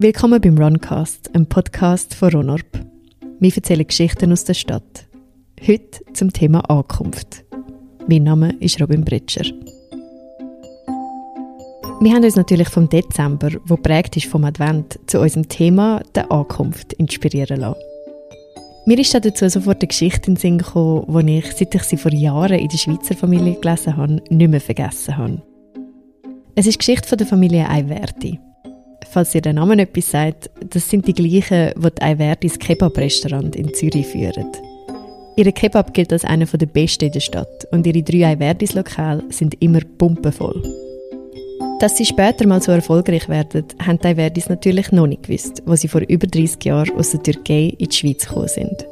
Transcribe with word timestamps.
Willkommen 0.00 0.40
beim 0.40 0.56
Runcast, 0.56 1.34
einem 1.34 1.46
Podcast 1.46 2.14
von 2.14 2.30
Ronorp. 2.30 2.86
Wir 3.40 3.52
erzählen 3.52 3.84
Geschichten 3.84 4.30
aus 4.30 4.44
der 4.44 4.54
Stadt. 4.54 5.08
Heute 5.60 6.04
zum 6.12 6.32
Thema 6.32 6.60
Ankunft. 6.70 7.44
Mein 8.06 8.22
Name 8.22 8.54
ist 8.60 8.80
Robin 8.80 9.04
Britscher. 9.04 9.42
Wir 12.00 12.12
haben 12.12 12.22
uns 12.22 12.36
natürlich 12.36 12.68
vom 12.68 12.88
Dezember, 12.88 13.50
wo 13.64 13.76
prägt 13.76 14.16
ist 14.16 14.26
vom 14.26 14.44
Advent, 14.44 15.00
zu 15.08 15.18
unserem 15.18 15.48
Thema 15.48 16.00
der 16.14 16.30
Ankunft 16.30 16.92
inspirieren 16.92 17.62
lassen. 17.62 17.80
Mir 18.86 19.00
ist 19.00 19.12
dazu 19.12 19.48
sofort 19.48 19.82
eine 19.82 19.88
Geschichte 19.88 20.28
in 20.28 20.34
den 20.36 20.40
Sinn 20.40 20.58
gekommen, 20.58 21.26
die 21.26 21.38
ich, 21.38 21.52
seit 21.56 21.74
ich 21.74 21.82
sie 21.82 21.96
vor 21.96 22.12
Jahren 22.12 22.60
in 22.60 22.68
der 22.68 22.78
Schweizer 22.78 23.16
Familie 23.16 23.58
gelesen 23.58 23.96
habe, 23.96 24.22
nicht 24.30 24.48
mehr 24.48 24.60
vergessen 24.60 25.16
habe. 25.16 25.42
Es 26.54 26.68
ist 26.68 26.74
die 26.74 26.78
Geschichte 26.78 27.16
der 27.16 27.26
Familie 27.26 27.68
Ayverdi. 27.68 28.38
Falls 29.10 29.34
ihr 29.34 29.40
der 29.40 29.52
Name 29.52 29.80
etwas 29.80 30.10
sagt, 30.10 30.50
das 30.68 30.88
sind 30.88 31.06
die 31.06 31.14
gleichen, 31.14 31.72
die 31.76 31.90
die 31.90 32.02
Ayverdis 32.02 32.58
Kebab-Restaurant 32.58 33.56
in 33.56 33.72
Zürich 33.74 34.06
führen. 34.06 34.50
Ihre 35.36 35.52
Kebab 35.52 35.94
gilt 35.94 36.12
als 36.12 36.24
einer 36.24 36.46
der 36.46 36.66
besten 36.66 37.06
in 37.06 37.12
der 37.12 37.20
Stadt 37.20 37.66
und 37.70 37.86
ihre 37.86 38.02
drei 38.02 38.26
Ayverdis-Lokale 38.26 39.24
sind 39.30 39.60
immer 39.62 39.80
pumpenvoll. 39.98 40.62
Dass 41.80 41.96
sie 41.96 42.04
später 42.04 42.44
mal 42.46 42.60
so 42.60 42.72
erfolgreich 42.72 43.28
werden, 43.28 43.64
haben 43.84 43.98
die 44.00 44.08
Ayverdis 44.08 44.48
natürlich 44.48 44.90
noch 44.90 45.06
nicht 45.06 45.22
gewusst, 45.22 45.62
wo 45.64 45.76
sie 45.76 45.86
vor 45.86 46.00
über 46.00 46.26
30 46.26 46.64
Jahren 46.64 46.96
aus 46.98 47.12
der 47.12 47.22
Türkei 47.22 47.72
in 47.78 47.88
die 47.88 47.94
Schweiz 47.94 48.26
gekommen 48.26 48.48
sind. 48.48 48.84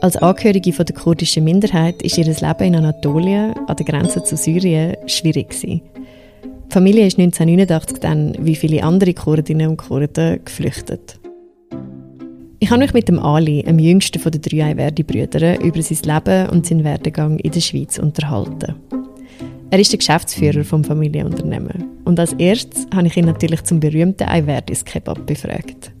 Als 0.00 0.16
Angehörige 0.16 0.72
von 0.72 0.86
der 0.86 0.94
kurdischen 0.94 1.44
Minderheit 1.44 2.00
ist 2.02 2.18
ihr 2.18 2.26
Leben 2.26 2.64
in 2.64 2.76
Anatolien, 2.76 3.54
an 3.66 3.76
der 3.76 3.86
Grenze 3.86 4.22
zu 4.22 4.36
Syrien, 4.36 4.96
schwierig 5.06 5.50
gewesen. 5.50 5.80
Die 6.74 6.78
Familie 6.80 7.06
ist 7.06 7.20
1989 7.20 8.00
dann, 8.00 8.34
wie 8.40 8.56
viele 8.56 8.82
andere 8.82 9.14
Kurdinnen 9.14 9.68
und 9.68 9.76
Kurden, 9.76 10.44
geflüchtet. 10.44 11.20
Ich 12.58 12.68
habe 12.68 12.80
mich 12.80 12.92
mit 12.92 13.06
dem 13.06 13.20
Ali, 13.20 13.62
dem 13.62 13.78
jüngsten 13.78 14.20
der 14.20 14.40
drei 14.40 14.64
Ayverdi-Brüder, 14.64 15.60
über 15.60 15.80
sein 15.82 15.98
Leben 16.02 16.50
und 16.50 16.66
seinen 16.66 16.82
Werdegang 16.82 17.38
in 17.38 17.52
der 17.52 17.60
Schweiz 17.60 17.96
unterhalten. 18.00 18.74
Er 19.70 19.78
ist 19.78 19.92
der 19.92 19.98
Geschäftsführer 19.98 20.64
vom 20.64 20.82
Familienunternehmen. 20.82 21.84
Und 22.06 22.18
als 22.18 22.32
erstes 22.32 22.88
habe 22.92 23.06
ich 23.06 23.16
ihn 23.16 23.26
natürlich 23.26 23.62
zum 23.62 23.78
berühmten 23.78 24.24
Ayverdis 24.24 24.84
Kebab 24.84 25.24
befragt. 25.26 25.92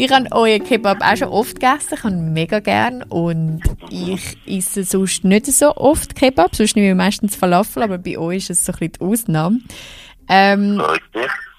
Ich 0.00 0.12
habe 0.12 0.28
euren 0.30 0.62
Kebab 0.62 0.98
auch 1.02 1.16
schon 1.16 1.26
oft 1.26 1.58
gegessen, 1.58 1.94
ich 1.94 2.04
habe 2.04 2.14
ihn 2.14 2.32
mega 2.32 2.60
gern. 2.60 3.02
Und 3.02 3.62
ich 3.90 4.36
esse 4.46 4.84
sonst 4.84 5.24
nicht 5.24 5.46
so 5.46 5.74
oft 5.74 6.14
Kebab, 6.14 6.54
sonst 6.54 6.76
nehme 6.76 6.90
ich 6.90 6.94
meistens 6.94 7.34
Falafel, 7.34 7.82
aber 7.82 7.98
bei 7.98 8.16
euch 8.16 8.48
ist 8.48 8.50
es 8.50 8.64
so 8.64 8.72
ein 8.72 8.78
bisschen 8.78 8.92
die 8.92 9.00
Ausnahme. 9.00 9.58
Ähm, 10.28 10.80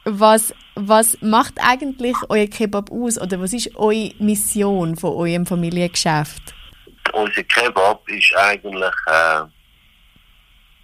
was, 0.06 0.54
was 0.76 1.18
macht 1.20 1.56
eigentlich 1.62 2.16
euer 2.30 2.48
Kebab 2.48 2.94
aus? 2.94 3.20
Oder 3.20 3.42
was 3.42 3.52
ist 3.52 3.76
eure 3.76 4.14
Mission 4.20 4.96
von 4.96 5.16
eurem 5.16 5.46
Familiengeschäft? 5.46 6.54
Unser 7.12 7.44
Kebab 7.44 8.08
ist 8.08 8.34
eigentlich 8.38 8.96
äh, 9.08 9.42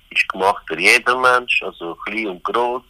ist 0.10 0.28
gemacht 0.28 0.62
für 0.68 0.78
jeden 0.78 1.22
Mensch, 1.22 1.64
also 1.64 1.96
klein 2.04 2.28
und 2.28 2.44
groß 2.44 2.84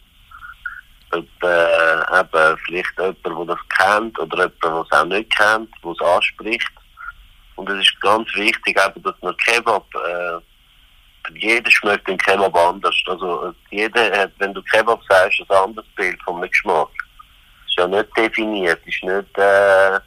äh, 1.18 2.20
eben 2.20 2.58
vielleicht 2.66 2.98
jemand, 2.98 3.48
der 3.48 3.54
das 3.54 3.68
kennt 3.78 4.18
oder 4.18 4.36
jemand, 4.36 4.64
der 4.64 4.70
es 4.72 4.92
auch 4.92 5.04
nicht 5.04 5.36
kennt, 5.36 5.70
der 5.82 5.90
es 5.90 6.00
anspricht. 6.00 6.72
Und 7.56 7.70
es 7.70 7.80
ist 7.80 8.00
ganz 8.00 8.28
wichtig, 8.34 8.78
eben, 8.86 9.02
dass 9.02 9.14
man 9.22 9.36
Kebab, 9.38 9.86
äh, 9.94 10.38
jeder 11.38 11.70
schmeckt 11.70 12.06
den 12.06 12.18
Kebab 12.18 12.54
anders. 12.56 12.94
Also 13.06 13.54
jeder 13.70 14.18
hat, 14.18 14.32
wenn 14.38 14.54
du 14.54 14.62
Kebab 14.62 15.00
sagst, 15.08 15.40
ein 15.40 15.56
anderes 15.56 15.88
Bild 15.96 16.20
vom 16.22 16.40
Geschmack. 16.42 16.88
Ist 17.66 17.78
ja 17.78 17.86
nicht 17.88 18.16
definiert, 18.16 18.80
ist 18.86 19.02
nicht, 19.02 19.38
äh, 19.38 19.98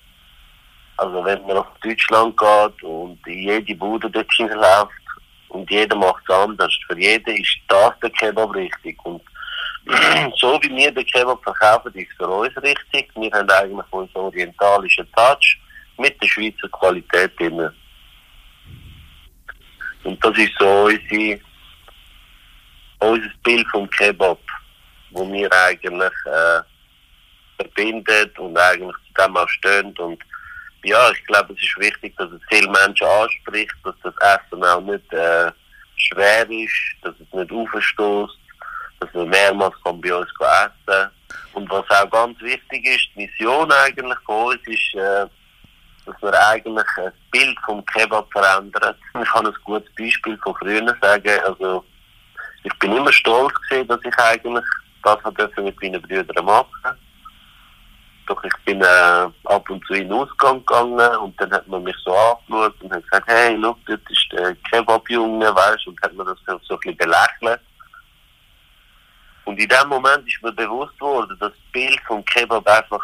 also 0.97 1.23
wenn 1.25 1.45
man 1.45 1.57
nach 1.57 1.71
Deutschland 1.81 2.37
geht 2.37 2.83
und 2.83 3.19
in 3.25 3.39
jede 3.39 3.75
Bude 3.75 4.09
dort 4.09 4.37
läuft 4.37 4.91
und 5.49 5.69
jeder 5.69 5.95
macht 5.95 6.23
es 6.27 6.35
anders. 6.35 6.73
Für 6.87 6.97
jeden 6.97 7.35
ist 7.35 7.57
das 7.67 7.93
der 8.01 8.09
Kebab 8.11 8.53
richtig. 8.55 8.97
Und 9.03 9.21
so 10.35 10.59
wie 10.61 10.75
wir 10.75 10.91
den 10.91 11.05
Kebab 11.05 11.43
verkaufen, 11.43 11.93
ist 11.95 12.11
für 12.17 12.27
uns 12.27 12.55
richtig. 12.57 13.09
Wir 13.15 13.31
haben 13.31 13.49
eigentlich 13.49 13.85
unseren 13.91 14.21
orientalischen 14.21 15.07
Touch 15.13 15.59
mit 15.97 16.21
der 16.21 16.27
Schweizer 16.27 16.69
Qualität 16.69 17.37
drin. 17.39 17.69
Und 20.03 20.23
das 20.23 20.37
ist 20.37 20.53
so 20.59 20.85
unsere, 20.85 21.39
unser 22.99 23.29
Bild 23.43 23.67
vom 23.69 23.89
Kebab, 23.89 24.39
wo 25.11 25.31
wir 25.31 25.51
eigentlich 25.51 26.13
äh, 26.25 26.61
verbindet 27.57 28.37
und 28.39 28.57
eigentlich 28.57 28.95
zu 29.07 29.21
dem 29.21 29.37
auch 29.37 29.49
stehen. 29.49 29.97
Und 29.97 30.21
ja, 30.83 31.11
ich 31.11 31.25
glaube, 31.25 31.53
es 31.53 31.61
ist 31.61 31.77
wichtig, 31.79 32.15
dass 32.17 32.31
es 32.31 32.41
viele 32.49 32.69
Menschen 32.69 33.07
anspricht, 33.07 33.75
dass 33.83 33.95
das 34.03 34.13
Essen 34.21 34.63
auch 34.63 34.81
nicht 34.81 35.11
äh, 35.13 35.51
schwer 35.97 36.49
ist, 36.49 36.95
dass 37.01 37.15
es 37.19 37.33
nicht 37.33 37.51
aufstößt 37.51 38.37
dass 38.99 39.13
man 39.13 39.29
mehrmals 39.29 39.75
bei 39.83 40.13
uns 40.13 40.29
essen. 40.39 41.09
Und 41.53 41.69
was 41.69 41.89
auch 41.89 42.09
ganz 42.09 42.39
wichtig 42.41 42.85
ist, 42.85 43.09
die 43.15 43.21
Mission 43.21 43.71
eigentlich 43.71 44.19
von 44.25 44.47
uns 44.47 44.67
ist, 44.67 44.95
äh, 44.95 45.25
dass 46.05 46.21
wir 46.21 46.47
eigentlich 46.47 46.87
ein 46.97 47.11
Bild 47.31 47.57
vom 47.65 47.85
Kebab 47.85 48.31
verändern. 48.31 48.95
Ich 49.21 49.29
kann 49.29 49.45
ein 49.45 49.53
gutes 49.63 49.93
Beispiel 49.95 50.37
von 50.43 50.55
früher 50.55 50.95
sagen. 51.01 51.39
Also, 51.45 51.85
ich 52.63 52.79
bin 52.79 52.95
immer 52.95 53.11
stolz 53.11 53.53
gewesen, 53.69 53.87
dass 53.87 53.99
ich 54.03 54.17
eigentlich 54.17 54.65
das 55.03 55.19
mit 55.57 55.81
meinen 55.81 56.01
Brüdern 56.01 56.45
machen 56.45 56.97
Doch 58.27 58.43
ich 58.43 58.53
bin 58.65 58.81
äh, 58.81 59.27
ab 59.45 59.69
und 59.69 59.85
zu 59.85 59.93
in 59.93 60.09
den 60.09 60.13
Ausgang 60.13 60.59
gegangen 60.59 61.17
und 61.17 61.39
dann 61.39 61.51
hat 61.51 61.67
man 61.67 61.83
mich 61.83 61.95
so 62.03 62.13
angeschaut 62.13 62.75
und 62.81 62.91
hat 62.91 63.03
gesagt, 63.03 63.27
hey, 63.27 63.55
look, 63.55 63.77
das 63.85 63.99
ist 64.09 64.27
der 64.31 64.55
Kebab-Junge, 64.69 65.55
weißt 65.55 65.85
du, 65.85 65.91
und 65.91 66.01
hat 66.01 66.13
mir 66.13 66.25
das 66.25 66.37
so 66.45 66.75
ein 66.75 66.79
bisschen 66.79 66.97
belächelt. 66.97 67.61
Und 69.49 69.59
in 69.59 69.67
dem 69.67 69.87
Moment 69.89 70.27
ist 70.27 70.43
mir 70.43 70.51
bewusst 70.51 71.01
worden, 71.01 71.35
dass 71.39 71.49
das 71.49 71.59
Bild 71.71 71.99
vom 72.05 72.23
Kebab 72.23 72.67
einfach 72.67 73.01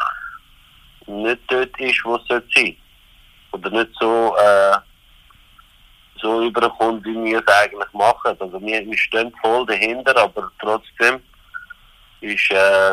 nicht 1.04 1.40
dort 1.48 1.80
ist, 1.80 2.04
wo 2.04 2.14
es 2.14 2.22
sein 2.28 2.40
sollte. 2.54 2.76
Oder 3.50 3.70
nicht 3.70 3.90
so, 3.98 4.36
äh, 4.36 4.76
so 6.22 6.46
überkommt, 6.46 7.04
wie 7.04 7.16
wir 7.24 7.40
es 7.40 7.48
eigentlich 7.52 7.92
machen. 7.94 8.36
Also 8.38 8.60
wir, 8.60 8.86
wir 8.86 8.96
stehen 8.96 9.32
voll 9.42 9.66
dahinter, 9.66 10.16
aber 10.16 10.48
trotzdem 10.60 11.20
ist, 12.20 12.50
äh, 12.52 12.92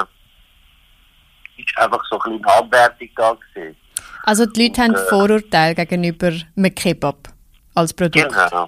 ist 1.57 1.77
einfach 1.77 2.03
so 2.09 2.19
ein 2.21 2.31
bisschen 2.31 2.45
Abwertung 2.45 3.09
da 3.15 3.33
gewesen. 3.33 3.77
Also 4.23 4.47
die 4.47 4.63
Leute 4.63 4.81
Und, 4.81 4.87
haben 4.87 4.95
äh, 4.95 5.09
Vorurteile 5.09 5.75
gegenüber 5.75 6.31
einem 6.57 6.73
Kebab 6.73 7.27
als 7.75 7.93
Produkt? 7.93 8.33
Genau. 8.33 8.67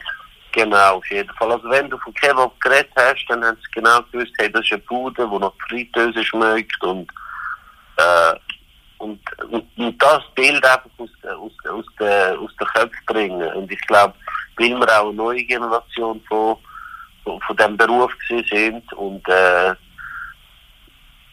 Genau, 0.56 0.96
auf 0.96 1.12
jeden 1.12 1.30
Fall. 1.36 1.52
Also 1.52 1.70
wenn 1.70 1.90
du 1.90 1.98
von 1.98 2.14
Kebab 2.14 2.58
geredet 2.62 2.90
hast, 2.96 3.26
dann 3.28 3.44
haben 3.44 3.58
sie 3.58 3.72
genau 3.74 4.02
gewusst, 4.04 4.32
hey, 4.38 4.50
das 4.50 4.64
ist 4.64 4.72
eine 4.72 4.82
Bude, 4.84 5.28
die 5.30 5.38
nach 5.38 5.52
Fritteuse 5.68 6.24
schmeckt 6.24 6.82
und, 6.82 7.12
äh, 7.98 8.36
und, 8.98 9.20
und, 9.50 9.66
und, 9.78 10.02
das 10.02 10.24
Bild 10.34 10.64
einfach 10.64 10.90
aus, 10.98 11.10
aus, 11.26 11.52
aus, 11.70 11.86
der, 12.00 12.40
aus 12.40 12.52
der 12.58 12.68
Köpfe 12.68 12.98
bringen. 13.06 13.54
Und 13.54 13.70
ich 13.70 13.82
glaube, 13.82 14.14
weil 14.58 14.70
wir 14.70 15.02
auch 15.02 15.10
eine 15.10 15.14
neue 15.14 15.44
Generation 15.44 16.24
von, 16.30 16.56
von, 17.26 17.42
von 17.42 17.58
diesem 17.58 17.76
Beruf 17.76 18.14
sind 18.30 18.94
und 18.94 19.28
äh, 19.28 19.76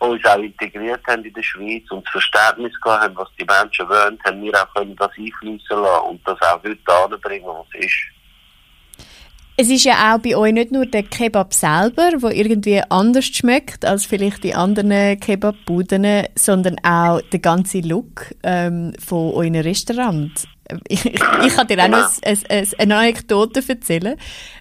uns 0.00 0.24
auch 0.24 0.38
integriert 0.38 1.06
haben 1.06 1.24
in 1.24 1.32
der 1.32 1.44
Schweiz 1.44 1.88
und 1.92 2.04
das 2.06 2.10
Verständnis 2.10 2.72
gehabt 2.80 3.04
haben, 3.04 3.16
was 3.16 3.28
die 3.38 3.44
Menschen 3.44 3.88
wollen, 3.88 4.18
haben 4.24 4.42
wir 4.42 4.60
auch 4.60 4.74
können 4.74 4.96
das 4.96 5.12
einfließen 5.16 5.80
lassen 5.80 6.06
und 6.08 6.26
das 6.26 6.42
auch 6.42 6.60
heute 6.64 6.92
anbringen, 6.92 7.46
was 7.46 7.66
es 7.74 7.86
ist. 7.86 8.21
Es 9.56 9.68
ist 9.68 9.84
ja 9.84 10.14
auch 10.14 10.18
bei 10.18 10.34
euch 10.34 10.52
nicht 10.52 10.72
nur 10.72 10.86
der 10.86 11.02
Kebab 11.02 11.52
selber, 11.52 12.10
der 12.10 12.34
irgendwie 12.34 12.80
anders 12.88 13.26
schmeckt 13.26 13.84
als 13.84 14.06
vielleicht 14.06 14.44
die 14.44 14.54
anderen 14.54 15.20
Kebabbuden, 15.20 16.26
sondern 16.34 16.76
auch 16.82 17.20
der 17.20 17.38
ganze 17.38 17.80
Look 17.80 18.34
ähm, 18.42 18.94
von 18.98 19.32
eurem 19.34 19.56
Restaurant. 19.56 20.48
Ich, 20.88 21.04
ich, 21.04 21.14
ich 21.14 21.54
kann 21.54 21.66
dir 21.66 21.84
auch 21.84 21.88
noch 21.88 22.10
eine, 22.22 22.38
eine, 22.48 22.68
eine 22.78 22.96
Anekdote 22.96 23.62
erzählen. 23.68 24.16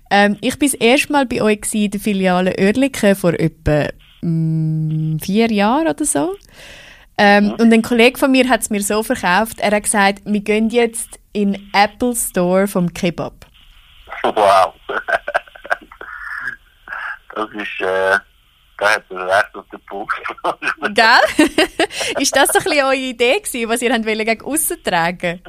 Ähm, 0.09 0.37
ich 0.41 0.51
war 0.51 0.59
das 0.59 0.73
erste 0.73 1.13
Mal 1.13 1.25
bei 1.25 1.41
euch 1.41 1.61
in 1.73 1.91
der 1.91 2.01
Filiale 2.01 2.53
Oerlikon 2.59 3.15
vor 3.15 3.33
etwa 3.33 3.87
mh, 4.21 5.15
mm, 5.15 5.19
vier 5.19 5.51
Jahren 5.51 5.87
oder 5.87 6.03
so. 6.03 6.35
Ähm, 7.17 7.53
und 7.59 7.71
ein 7.71 7.81
Kollege 7.81 8.17
von 8.17 8.31
mir 8.31 8.49
hat 8.49 8.61
es 8.61 8.69
mir 8.69 8.81
so 8.81 9.03
verkauft, 9.03 9.59
er 9.59 9.71
hat 9.71 9.83
gesagt, 9.83 10.23
wir 10.25 10.41
gehen 10.41 10.69
jetzt 10.69 11.19
in 11.33 11.53
den 11.53 11.69
Apple 11.71 12.15
Store 12.15 12.67
vom 12.67 12.93
Kebab. 12.93 13.50
Wow. 14.23 14.73
Das 17.33 17.49
ist, 17.51 17.81
äh, 17.81 18.19
da 18.77 18.89
hat 18.95 19.03
er 19.09 19.27
recht 19.27 19.55
auf 19.55 19.65
den 19.71 19.79
Punkt. 19.85 20.13
Gell? 20.93 21.47
ist 22.19 22.35
das 22.35 22.49
so 22.49 22.59
ein 22.59 22.63
bisschen 22.63 22.85
eure 22.85 22.95
Idee 22.95 23.39
gewesen, 23.39 23.69
was 23.69 23.81
ihr 23.81 23.91
wollt 23.91 24.25
gegen 24.25 24.45
aussen 24.45 24.83
tragen? 24.83 25.41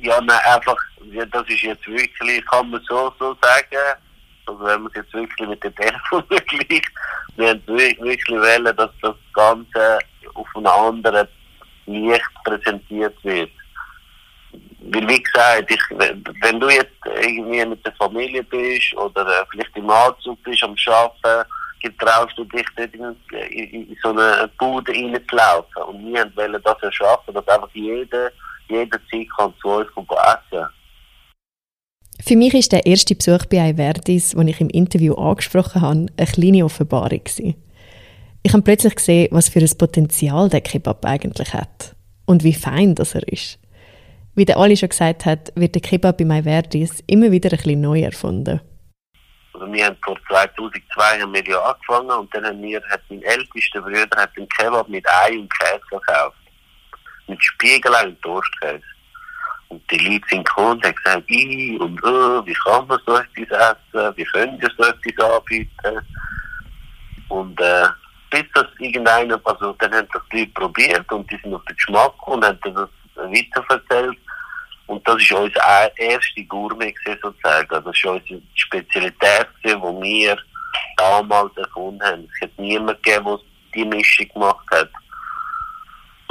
Ja, 0.00 0.20
nein, 0.20 0.38
einfach, 0.44 0.76
ja, 1.12 1.24
das 1.26 1.48
ist 1.48 1.62
jetzt 1.62 1.86
wirklich, 1.86 2.44
kann 2.46 2.70
man 2.70 2.82
so, 2.88 3.12
so 3.18 3.36
sagen, 3.40 3.98
also 4.46 4.64
wenn 4.64 4.82
man 4.82 4.92
es 4.92 4.96
jetzt 4.96 5.14
wirklich 5.14 5.48
mit 5.48 5.62
dem 5.64 5.74
Telefon 5.74 6.24
vergleicht, 6.28 6.88
wir 7.36 7.50
haben 7.50 7.66
wirklich 7.66 8.28
wollen, 8.28 8.76
dass 8.76 8.90
das 9.02 9.14
Ganze 9.32 9.98
auf 10.34 10.48
einem 10.56 10.66
anderen 10.66 11.28
Licht 11.86 12.44
präsentiert 12.44 13.16
wird. 13.24 13.50
Weil, 14.90 15.08
wie 15.08 15.22
gesagt, 15.22 15.70
ich, 15.70 15.80
wenn 15.90 16.60
du 16.60 16.68
jetzt 16.68 16.92
irgendwie 17.22 17.64
mit 17.64 17.84
der 17.84 17.92
Familie 17.92 18.42
bist 18.42 18.94
oder 18.96 19.26
äh, 19.26 19.44
vielleicht 19.50 19.76
im 19.76 19.90
Anzug 19.90 20.42
bist 20.42 20.62
am 20.62 20.74
Arbeiten, 20.86 21.48
getraust 21.82 22.36
du 22.36 22.44
dich 22.44 22.66
dort 22.76 22.94
in, 22.94 23.16
in, 23.50 23.88
in 23.88 23.96
so 24.02 24.10
eine 24.10 24.50
Bude 24.58 24.92
reinzulaufen. 24.92 25.82
Und 25.84 26.06
wir 26.06 26.30
wollen 26.36 26.62
das 26.62 26.82
erschaffen, 26.82 27.34
dass 27.34 27.46
einfach 27.48 27.70
jeder, 27.74 28.30
jederzeit 28.68 29.26
kann 29.36 29.54
zu 29.60 29.68
uns 29.68 29.88
essen 29.88 30.06
kann. 30.50 30.68
Für 32.24 32.36
mich 32.36 32.54
ist 32.54 32.72
der 32.72 32.84
erste 32.84 33.14
Besuch 33.14 33.46
bei 33.46 33.60
Ayverdis, 33.60 34.30
den 34.30 34.48
ich 34.48 34.60
im 34.60 34.70
Interview 34.70 35.14
angesprochen 35.14 35.82
habe, 35.82 36.06
eine 36.16 36.26
kleine 36.26 36.64
Offenbarung. 36.64 37.22
Ich 38.42 38.52
habe 38.52 38.62
plötzlich 38.62 38.96
gesehen, 38.96 39.28
was 39.30 39.48
für 39.48 39.60
ein 39.60 39.78
Potenzial 39.78 40.48
der 40.48 40.60
Kebab 40.60 41.04
eigentlich 41.04 41.54
hat 41.54 41.94
und 42.26 42.42
wie 42.44 42.54
fein 42.54 42.94
das 42.94 43.14
er 43.14 43.26
ist. 43.28 43.57
Wie 44.38 44.44
der 44.44 44.56
Ali 44.56 44.76
schon 44.76 44.90
gesagt 44.90 45.26
hat, 45.26 45.50
wird 45.56 45.74
der 45.74 45.82
Kebab 45.82 46.18
bei 46.18 46.24
Ayverdis 46.24 47.02
immer 47.08 47.32
wieder 47.32 47.50
ein 47.50 47.56
bisschen 47.56 47.80
neu 47.80 48.02
erfunden. 48.02 48.60
Also 49.52 49.72
wir 49.72 49.86
haben 49.86 49.96
vor 50.04 50.16
2002 50.28 51.20
haben 51.20 51.34
wir 51.34 51.44
ja 51.44 51.60
angefangen 51.60 52.10
und 52.20 52.32
dann 52.32 52.46
haben 52.46 52.62
wir, 52.62 52.80
hat 52.88 53.00
mein 53.08 53.20
ältester 53.22 53.82
Bruder 53.82 54.16
hat 54.16 54.30
den 54.36 54.48
Kebab 54.50 54.88
mit 54.88 55.04
Ei 55.10 55.40
und 55.40 55.52
Käse 55.58 55.80
verkauft. 55.88 56.36
Mit 57.26 57.42
Spiegelei 57.42 58.06
und 58.06 58.22
Toastkäse. 58.22 58.80
Und 59.70 59.82
die 59.90 59.98
Leute 59.98 60.24
sind 60.30 60.46
gekommen 60.46 60.70
und 60.70 60.84
haben 60.84 60.94
gesagt, 60.94 61.30
I 61.32 61.76
und 61.80 62.00
oh, 62.04 62.46
wie 62.46 62.54
kann 62.64 62.86
man 62.86 63.00
so 63.04 63.16
etwas 63.16 63.76
essen, 63.92 64.16
wie 64.16 64.24
können 64.24 64.60
wir 64.60 64.70
so 64.78 64.84
etwas 64.84 65.32
anbieten. 65.32 66.06
Und 67.28 67.60
äh, 67.60 67.88
bis 68.30 68.44
das 68.54 68.66
irgendeiner, 68.78 69.40
also 69.42 69.72
dann 69.80 69.92
haben 69.92 70.08
das 70.12 70.22
die 70.30 70.42
Leute 70.42 70.52
probiert 70.52 71.10
und 71.10 71.28
die 71.28 71.38
sind 71.42 71.52
auf 71.52 71.64
den 71.64 71.74
Geschmack 71.74 72.28
und 72.28 72.44
haben 72.44 72.60
das 72.62 72.88
weiterverzählt. 73.16 74.16
Und 74.88 75.06
das 75.06 75.22
ist 75.22 75.32
unsere 75.32 75.92
erste 75.96 76.44
Gourmet 76.44 76.94
sozusagen. 77.04 77.70
Also 77.70 77.90
das 77.90 77.96
ist 77.96 78.04
unsere 78.04 78.42
Spezialität, 78.54 79.48
die 79.62 79.68
wir 79.68 80.36
damals 80.96 81.56
erfunden 81.56 82.02
haben. 82.02 82.28
Es 82.34 82.42
hat 82.42 82.58
niemand 82.58 83.02
gegeben, 83.02 83.26
der 83.26 83.38
die 83.74 83.84
Mischung 83.84 84.28
gemacht 84.32 84.66
hat. 84.70 84.90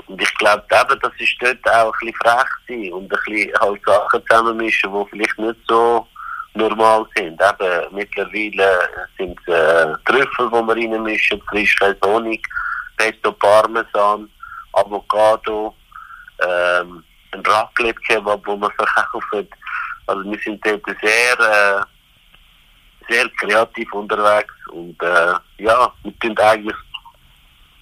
Und 0.07 0.21
ich 0.21 0.33
glaube, 0.35 0.63
eben, 0.71 0.99
das 0.99 1.11
ist 1.19 1.35
dort 1.39 1.69
auch 1.69 1.93
ein 1.93 1.99
bisschen 1.99 2.15
frech 2.15 2.49
sein 2.67 2.93
und 2.93 3.03
ein 3.03 3.07
bisschen 3.09 3.51
halt 3.59 3.81
Sachen 3.85 4.25
zusammenmischen, 4.27 4.91
die 4.91 5.09
vielleicht 5.11 5.37
nicht 5.37 5.59
so 5.67 6.07
normal 6.55 7.05
sind. 7.15 7.39
Eben, 7.39 7.95
mittlerweile 7.95 8.89
sind 9.19 9.39
es 9.45 9.53
äh, 9.53 9.93
Trüffel, 10.05 10.49
die 10.49 10.67
wir 10.67 10.75
reinmischen, 10.75 11.41
Frischkäse, 11.49 11.97
Honig, 12.03 12.43
Pesto 12.97 13.31
Parmesan, 13.33 14.27
Avocado, 14.73 15.75
ähm, 16.41 17.03
ein 17.37 17.45
Raclette-Kebab, 17.45 18.45
wo 18.45 18.55
man 18.55 18.71
verkauft. 18.71 19.47
Also 20.07 20.23
wir 20.23 20.39
sind 20.39 20.65
dort 20.65 20.83
sehr, 21.01 21.39
äh, 21.39 23.11
sehr 23.13 23.29
kreativ 23.39 23.91
unterwegs 23.93 24.53
und 24.71 25.01
äh, 25.01 25.33
ja, 25.57 25.91
wir 26.03 26.19
tun 26.19 26.37
eigentlich 26.37 26.75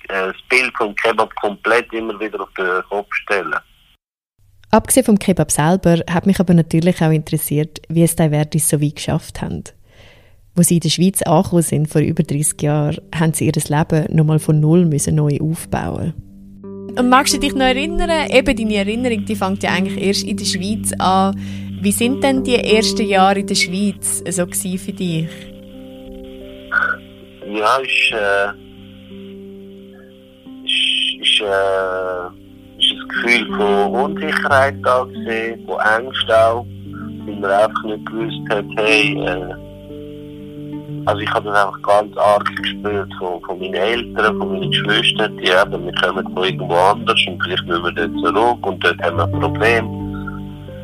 äh, 0.09 0.27
das 0.27 0.35
Bild 0.49 0.75
vom 0.77 0.95
Kebab 0.95 1.33
komplett 1.35 1.91
immer 1.93 2.19
wieder 2.19 2.41
auf 2.41 2.49
den 2.57 2.83
Kopf 2.89 3.13
stellen. 3.13 3.55
Abgesehen 4.71 5.05
vom 5.05 5.19
Kebab 5.19 5.51
selber 5.51 5.99
hat 6.09 6.25
mich 6.25 6.39
aber 6.39 6.53
natürlich 6.53 7.01
auch 7.01 7.11
interessiert, 7.11 7.79
wie 7.87 8.03
es 8.03 8.15
die 8.15 8.29
Verdis 8.29 8.69
so 8.69 8.81
weit 8.81 8.95
geschafft 8.95 9.41
haben. 9.41 9.63
Wo 10.55 10.63
sie 10.63 10.75
in 10.75 10.81
der 10.81 10.89
Schweiz 10.89 11.21
angekommen 11.21 11.61
sind, 11.61 11.87
vor 11.87 12.01
über 12.01 12.23
30 12.23 12.61
Jahren, 12.61 12.97
haben 13.13 13.33
sie 13.33 13.45
ihr 13.45 13.53
Leben 13.53 14.15
nochmal 14.15 14.39
von 14.39 14.59
Null 14.59 14.85
müssen 14.85 15.15
neu 15.15 15.37
aufbauen 15.39 16.24
Und 16.97 17.09
magst 17.09 17.33
du 17.33 17.39
dich 17.39 17.53
noch 17.53 17.65
erinnern, 17.65 18.29
eben 18.29 18.55
deine 18.55 18.75
Erinnerung, 18.75 19.25
die 19.25 19.35
fängt 19.35 19.63
ja 19.63 19.71
eigentlich 19.71 20.01
erst 20.01 20.23
in 20.23 20.37
der 20.37 20.45
Schweiz 20.45 20.93
an. 20.99 21.35
Wie 21.81 21.91
sind 21.91 22.23
denn 22.23 22.43
die 22.43 22.55
ersten 22.55 23.05
Jahre 23.05 23.39
in 23.39 23.47
der 23.47 23.55
Schweiz 23.55 24.23
so 24.29 24.45
für 24.45 24.93
dich? 24.93 25.27
Ja, 27.47 27.77
ist, 27.77 28.11
äh, 28.11 28.49
ist, 31.21 31.41
äh, 31.41 32.27
ist 32.79 32.91
ein 32.91 33.07
Gefühl 33.07 33.55
von 33.55 33.93
Unsicherheit 33.93 34.75
da 34.83 35.03
gesehen, 35.03 35.65
von 35.65 35.79
Angst 35.79 36.31
auch, 36.31 36.65
weil 37.25 37.35
man 37.35 37.51
einfach 37.51 37.83
nicht 37.83 38.05
gewusst 38.05 38.49
hat, 38.49 38.65
hey, 38.77 39.17
äh, 39.19 39.64
also 41.05 41.21
ich 41.21 41.29
habe 41.31 41.49
das 41.49 41.65
einfach 41.65 41.81
ganz 41.83 42.17
arg 42.17 42.55
gespürt 42.55 43.13
von, 43.19 43.41
von 43.41 43.59
meinen 43.59 43.75
Eltern, 43.75 44.37
von 44.37 44.51
meinen 44.51 44.71
Geschwistern, 44.71 45.37
die 45.37 45.49
eben, 45.49 45.85
wir 45.85 45.93
kommen 46.01 46.33
von 46.33 46.43
irgendwo 46.43 46.75
anders 46.75 47.19
und 47.27 47.41
vielleicht 47.43 47.65
müssen 47.67 47.83
wir 47.83 47.91
dort 47.91 48.35
zurück 48.35 48.67
und 48.67 48.83
dort 48.83 49.01
haben 49.03 49.17
wir 49.17 49.25
ein 49.25 49.31
Problem. 49.39 49.87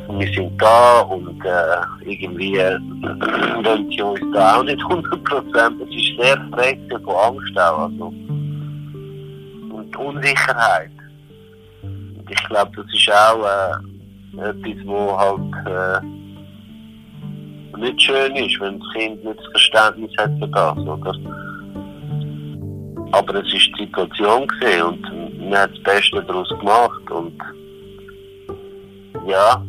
Und 0.07 0.19
wir 0.19 0.33
sind 0.33 0.61
da 0.61 1.01
und 1.01 1.43
äh, 1.45 2.05
irgendwie 2.05 2.57
äh, 2.57 2.77
wollen 3.63 3.89
sie 3.89 4.01
uns 4.01 4.19
da 4.33 4.57
auch 4.57 4.63
nicht 4.63 4.81
100 4.89 5.23
Prozent. 5.23 5.81
Es 5.81 5.95
ist 5.95 6.21
sehr 6.21 6.37
prägt 6.51 6.91
von 6.91 7.15
Angst 7.15 7.57
auch. 7.57 7.79
Also. 7.79 8.05
Und 9.73 9.97
Unsicherheit. 9.97 10.91
Und 11.81 12.29
ich 12.29 12.43
glaube, 12.47 12.71
das 12.75 12.85
ist 12.93 13.11
auch 13.11 13.43
äh, 13.45 14.49
etwas, 14.49 14.85
wo 14.85 15.17
halt 15.17 16.03
äh, 16.03 16.20
nicht 17.77 18.01
schön 18.01 18.35
ist, 18.35 18.59
wenn 18.59 18.79
das 18.79 18.87
Kind 18.93 19.23
nicht 19.23 19.39
das 19.39 19.47
Verständnis 19.51 20.11
hat 20.17 20.31
für 20.39 20.47
das, 20.47 20.77
oder? 20.77 21.15
Aber 23.13 23.35
es 23.35 23.53
war 23.53 23.77
die 23.77 23.85
Situation 23.85 24.47
gewesen 24.47 24.83
und 24.83 25.49
wir 25.49 25.59
haben 25.59 25.73
das 25.73 25.83
Beste 25.83 26.23
daraus 26.23 26.49
gemacht 26.49 27.11
und 27.11 27.33
ja. 29.27 29.63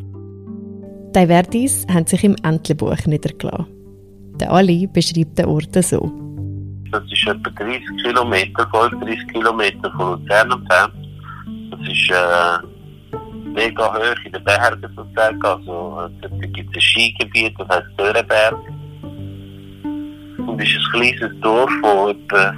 Die 1.14 1.26
Verdis 1.26 1.86
haben 1.92 2.06
sich 2.06 2.24
im 2.24 2.36
Entlebuch 2.42 3.06
niedergelassen. 3.06 3.66
Der 4.40 4.50
Ali 4.50 4.86
beschreibt 4.86 5.38
den 5.38 5.46
Ort 5.46 5.74
so. 5.84 6.10
Das 6.90 7.02
ist 7.10 7.26
etwa 7.26 7.50
30 7.50 7.82
Kilometer, 8.02 8.68
35 8.70 9.28
Kilometer 9.28 9.90
von 9.96 10.20
Luzern 10.20 10.50
entfernt. 10.52 10.94
Das 11.70 11.80
ist 11.88 12.10
äh, 12.10 12.71
mega 13.52 13.94
hoch 13.94 14.24
in 14.24 14.32
den 14.32 14.44
Bergen 14.44 14.92
sozusagen. 14.96 15.42
Also, 15.42 16.08
da 16.20 16.28
gibt 16.28 16.70
es 16.70 16.76
ein 16.76 16.80
Skigebiet, 16.80 17.54
das 17.58 17.68
heißt 17.68 17.86
Dörenberg. 17.96 18.56
Und 20.46 20.60
es 20.60 20.68
ist 20.68 20.76
ein 20.76 20.92
kleines 20.92 21.40
Dorf, 21.40 21.70
wo 21.82 22.08
etwa 22.08 22.54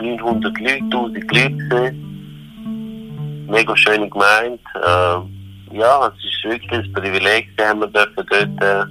900 0.00 0.60
Leute, 0.60 0.84
1000 0.84 1.32
Leute 1.32 1.68
sind. 1.70 3.46
Mega 3.48 3.76
schöne 3.76 4.08
Gemeinde. 4.08 4.58
Äh, 4.74 5.76
ja, 5.76 6.08
es 6.08 6.24
ist 6.24 6.44
wirklich 6.44 6.72
ein 6.72 6.92
Privileg, 6.92 7.48
haben 7.60 7.80
wir 7.80 7.88
dürfen 7.88 8.26
dort, 8.28 8.62
äh, 8.62 8.84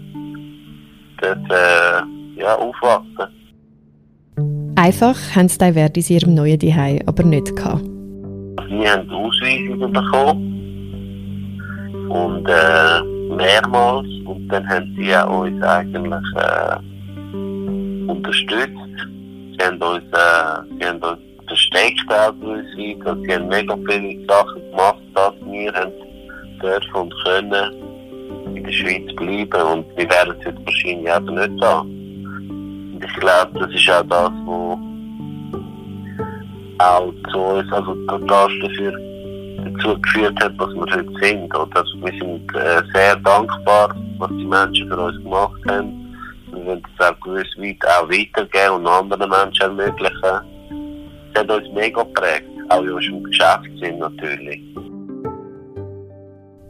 dort 1.22 1.52
äh, 1.52 2.42
ja, 2.42 2.56
aufwachsen. 2.56 3.40
Einfach 4.76 5.18
haben 5.36 5.50
sie 5.50 5.58
die 5.58 5.74
Verdis 5.74 6.10
in 6.10 6.16
ihrem 6.18 6.36
neuen 6.36 6.60
Zuhause 6.60 7.00
aber 7.06 7.24
nicht 7.24 7.56
gehabt. 7.56 7.84
Wir 8.70 8.92
haben 8.92 9.10
Ausweisungen 9.10 9.92
bekommen. 9.92 10.59
Und 12.10 12.48
äh, 12.48 13.02
mehrmals. 13.36 14.08
Und 14.26 14.48
dann 14.50 14.68
haben 14.68 14.94
sie 14.98 15.10
ja 15.10 15.26
uns 15.26 15.62
eigentlich 15.64 16.24
äh, 16.36 16.76
unterstützt. 18.10 18.74
Sie 19.58 19.66
haben 19.66 19.82
uns, 19.82 20.04
äh, 20.12 20.78
sie 20.80 20.86
haben 20.88 21.02
uns 21.02 21.20
versteckt 21.48 22.06
auch 22.10 22.30
ausweisen. 22.30 23.02
Also 23.06 23.22
sie 23.24 23.34
haben 23.34 23.48
mega 23.48 23.76
viele 23.88 24.26
Sachen 24.28 24.62
gemacht, 24.72 25.02
dass 25.14 25.34
wir 25.46 25.74
haben 25.74 25.92
dürfen 26.62 26.94
und 26.94 27.14
können 27.24 27.74
in 28.56 28.64
der 28.64 28.72
Schweiz 28.72 29.16
bleiben. 29.16 29.62
Und 29.72 29.98
wir 29.98 30.10
wären 30.10 30.36
jetzt 30.46 30.66
wahrscheinlich 30.66 31.16
eben 31.16 31.36
nicht. 31.36 31.64
Und 31.64 33.04
ich 33.04 33.16
glaube, 33.20 33.60
das 33.60 33.72
ist 33.74 33.90
auch 33.90 34.04
das, 34.04 34.32
was 34.46 34.80
auch 36.82 37.14
zu 37.32 37.40
uns, 37.40 37.72
also 37.74 37.94
das 38.08 38.22
dafür 38.62 38.94
dazu 39.80 40.00
geführt 40.02 40.40
hat, 40.42 40.54
was 40.58 40.74
wir 40.74 40.82
heute 40.82 41.14
sind. 41.22 41.56
Oder? 41.56 41.84
Wir 42.02 42.20
sind 42.20 42.56
äh, 42.56 42.82
sehr 42.94 43.16
dankbar, 43.18 43.96
was 44.18 44.30
die 44.30 44.46
Menschen 44.46 44.88
für 44.88 44.98
uns 44.98 45.18
gemacht 45.24 45.62
haben. 45.68 46.16
Wir 46.52 46.66
wollen 46.66 46.84
das 46.98 47.12
auch 47.12 47.20
gewiss 47.22 47.48
weit 47.58 47.78
auch 47.88 48.10
weitergeben 48.10 48.76
und 48.76 48.88
anderen 48.88 49.30
Menschen 49.30 49.62
ermöglichen. 49.62 51.30
Es 51.34 51.40
hat 51.40 51.52
uns 51.52 51.68
mega 51.74 52.04
geprägt, 52.04 52.50
auch 52.70 52.84
in 52.84 52.92
unserem 52.92 53.24
Geschäftssinn 53.24 54.00
natürlich. 54.00 54.62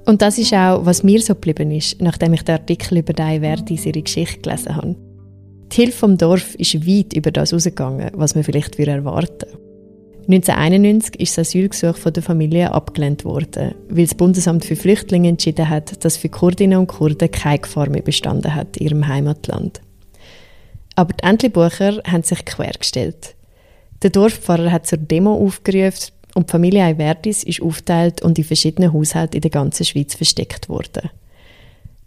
Und 0.06 0.22
das 0.22 0.38
ist 0.38 0.54
auch, 0.54 0.86
was 0.86 1.04
mir 1.04 1.22
so 1.22 1.36
geblieben 1.36 1.72
ist, 1.72 2.02
nachdem 2.02 2.34
ich 2.34 2.44
den 2.44 2.56
Artikel 2.56 2.98
über 2.98 3.14
die 3.14 3.40
Verdis 3.40 3.86
ihre 3.86 4.02
Geschichte 4.02 4.42
gelesen 4.42 4.76
habe. 4.76 4.96
Die 5.72 5.76
Hilfe 5.76 6.00
vom 6.00 6.18
Dorf 6.18 6.56
ist 6.56 6.88
weit 6.88 7.14
über 7.14 7.30
das 7.30 7.52
herausgegangen, 7.52 8.10
was 8.16 8.34
man 8.34 8.44
vielleicht 8.44 8.80
erwarten 8.80 9.48
würde. 9.52 9.69
1991 10.30 11.20
ist 11.20 11.40
das 11.40 11.48
Asylgesuch 11.48 11.98
von 11.98 12.14
der 12.14 12.22
Familie 12.22 12.72
abgelehnt 12.72 13.26
worden, 13.26 13.74
weil 13.90 14.06
das 14.06 14.14
Bundesamt 14.14 14.64
für 14.64 14.76
Flüchtlinge 14.76 15.28
entschieden 15.28 15.68
hat, 15.68 16.06
dass 16.06 16.18
für 16.18 16.30
Kurdinnen 16.30 16.78
und 16.78 16.86
Kurden 16.86 17.32
keine 17.32 17.58
Gefahr 17.58 17.90
mehr 17.90 18.04
bestanden 18.04 18.54
hat 18.54 18.78
in 18.78 18.86
ihrem 18.86 19.08
Heimatland. 19.08 19.82
Aber 20.94 21.14
die 21.14 21.24
Entlebucher 21.24 22.04
haben 22.06 22.22
sich 22.22 22.46
quergestellt. 22.46 23.34
Der 24.04 24.12
Dorfpfarrer 24.12 24.72
hat 24.72 24.86
zur 24.86 25.00
Demo 25.00 25.34
aufgerufen 25.34 26.12
und 26.36 26.50
die 26.50 26.52
Familie 26.52 26.84
Ayverdis 26.84 27.44
ist 27.44 27.64
aufgeteilt 27.64 28.22
und 28.22 28.38
in 28.38 28.44
verschiedenen 28.44 28.94
Haushalten 28.94 29.38
in 29.38 29.42
der 29.42 29.50
ganzen 29.50 29.84
Schweiz 29.84 30.14
versteckt 30.14 30.70
worden. 30.70 31.10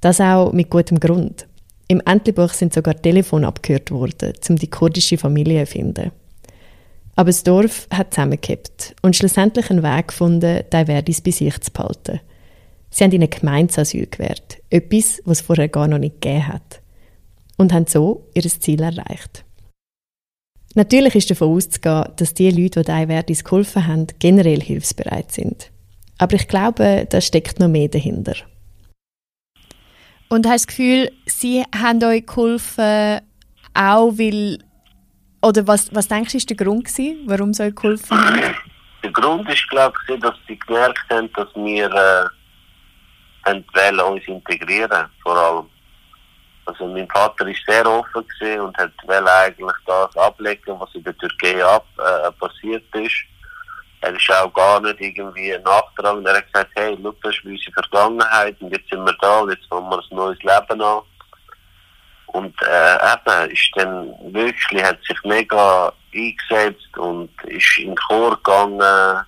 Das 0.01 0.21
auch 0.21 0.53
mit 0.53 0.71
gutem 0.71 1.01
Grund. 1.01 1.49
Im 1.89 2.01
Entlebuch 2.07 2.51
sind 2.51 2.73
sogar 2.73 2.95
Telefone 2.95 3.49
abgehört 3.49 3.91
worden, 3.91 4.35
um 4.49 4.55
die 4.55 4.71
kurdische 4.71 5.19
Familie 5.19 5.65
zu 5.65 5.73
finden. 5.73 6.13
Aber 7.15 7.29
das 7.29 7.45
Dorf 7.45 7.89
hat 7.93 8.15
zusammengekippt 8.15 8.97
und 9.03 9.17
schlussendlich 9.17 9.71
einen 9.71 9.83
Weg 9.83 10.09
gefunden, 10.09 10.65
die 10.73 10.85
Verdis 10.85 11.21
bei 11.21 11.31
sich 11.31 11.61
zu 11.61 11.71
behalten. 11.71 12.21
Sie 12.91 13.05
haben 13.05 13.13
ihnen 13.13 13.29
Gemeinsasyl 13.31 14.07
gewährt, 14.07 14.59
etwas, 14.71 15.21
was 15.25 15.41
es 15.41 15.47
vorher 15.47 15.69
gar 15.69 15.89
noch 15.89 15.99
nicht 15.99 16.21
gegeben 16.21 16.49
hat. 16.49 16.81
Und 17.57 17.73
haben 17.73 17.87
so 17.87 18.29
ihr 18.35 18.43
Ziel 18.43 18.83
erreicht. 18.83 19.45
Natürlich 20.75 21.15
ist 21.15 21.31
davon 21.31 21.55
auszugehen, 21.55 22.05
dass 22.17 22.35
die 22.35 22.51
Leute, 22.51 22.83
die 22.83 22.91
die 22.91 23.07
Verdis 23.07 23.45
geholfen 23.45 23.87
haben, 23.87 24.07
generell 24.19 24.61
hilfsbereit 24.61 25.31
sind. 25.31 25.71
Aber 26.19 26.35
ich 26.37 26.49
glaube, 26.49 27.07
da 27.09 27.21
steckt 27.21 27.61
noch 27.61 27.69
mehr 27.69 27.89
dahinter. 27.89 28.35
Und 30.29 30.47
hast 30.47 30.63
das 30.63 30.67
Gefühl, 30.69 31.13
sie 31.27 31.63
haben 31.77 32.03
euch 32.05 32.25
geholfen, 32.25 33.21
auch 33.75 34.13
weil, 34.17 34.59
oder 35.43 35.67
was, 35.67 35.93
was 35.95 36.09
denkst 36.09 36.33
du, 36.33 36.39
ist 36.39 36.49
der 36.49 36.57
Grund 36.57 36.85
gewesen, 36.85 37.25
warum 37.27 37.53
sie 37.53 37.65
euch 37.65 37.75
geholfen 37.75 38.17
haben? 38.17 38.55
Der 39.03 39.11
Grund 39.11 39.49
ist, 39.49 39.69
glaube 39.69 39.95
ich, 40.09 40.21
dass 40.21 40.35
sie 40.47 40.59
gemerkt 40.59 41.05
haben, 41.11 41.31
dass 41.33 41.49
wir 41.57 41.91
äh, 43.45 44.03
uns 44.03 44.27
integrieren 44.27 45.09
vor 45.23 45.37
allem. 45.37 45.67
Also 46.65 46.87
mein 46.87 47.09
Vater 47.09 47.49
ist 47.49 47.61
sehr 47.67 47.85
offen 47.85 48.25
gewesen 48.29 48.61
und 48.61 48.79
hat 48.79 48.93
eigentlich 49.09 49.77
das 49.85 50.17
ablegen, 50.17 50.79
was 50.79 50.95
in 50.95 51.03
der 51.03 51.17
Türkei 51.19 51.65
ab, 51.65 51.85
äh, 51.99 52.31
passiert 52.33 52.85
ist. 52.95 53.25
Er 54.01 54.15
ist 54.15 54.33
auch 54.33 54.53
gar 54.53 54.81
nicht 54.81 55.01
irgendwie 55.01 55.57
nachtragend. 55.65 56.27
Er 56.27 56.37
hat 56.37 56.53
gesagt, 56.53 56.71
hey, 56.75 56.97
schau, 57.03 57.15
das 57.23 57.35
ist 57.35 57.45
unsere 57.45 57.73
Vergangenheit 57.73 58.61
und 58.61 58.73
jetzt 58.73 58.89
sind 58.89 59.05
wir 59.05 59.17
da 59.21 59.41
und 59.41 59.51
jetzt 59.51 59.69
wollen 59.71 59.89
wir 59.91 59.99
ein 59.99 60.17
neues 60.17 60.39
Leben 60.39 60.83
an. 60.83 61.03
Und 62.33 62.55
äh, 62.63 62.97
eben, 63.13 63.51
ist 63.51 63.71
dann 63.75 64.15
wirklich, 64.33 64.83
hat 64.83 64.99
sich 65.05 65.19
mega 65.25 65.93
eingesetzt 66.15 66.97
und 66.97 67.31
ist 67.45 67.79
in 67.79 67.89
den 67.89 67.97
Chor 67.97 68.37
gegangen, 68.37 69.25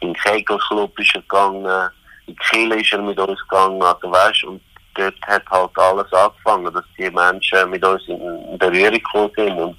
in 0.00 0.12
den 0.12 0.22
Kegelclub 0.22 0.98
ist 0.98 1.14
er 1.14 1.22
gegangen, 1.22 1.90
in 2.26 2.34
die 2.34 2.36
Kirche 2.36 2.80
ist 2.80 2.92
er 2.92 3.02
mit 3.02 3.18
uns 3.18 3.40
gegangen, 3.48 3.82
also 3.82 4.10
weißt, 4.10 4.44
und 4.44 4.60
dort 4.94 5.14
hat 5.26 5.42
halt 5.50 5.70
alles 5.76 6.12
angefangen, 6.12 6.72
dass 6.74 6.84
die 6.98 7.10
Menschen 7.10 7.70
mit 7.70 7.84
uns 7.84 8.02
in 8.08 8.58
Berührung 8.58 8.92
gekommen 8.92 9.30
sind 9.36 9.58
und 9.58 9.76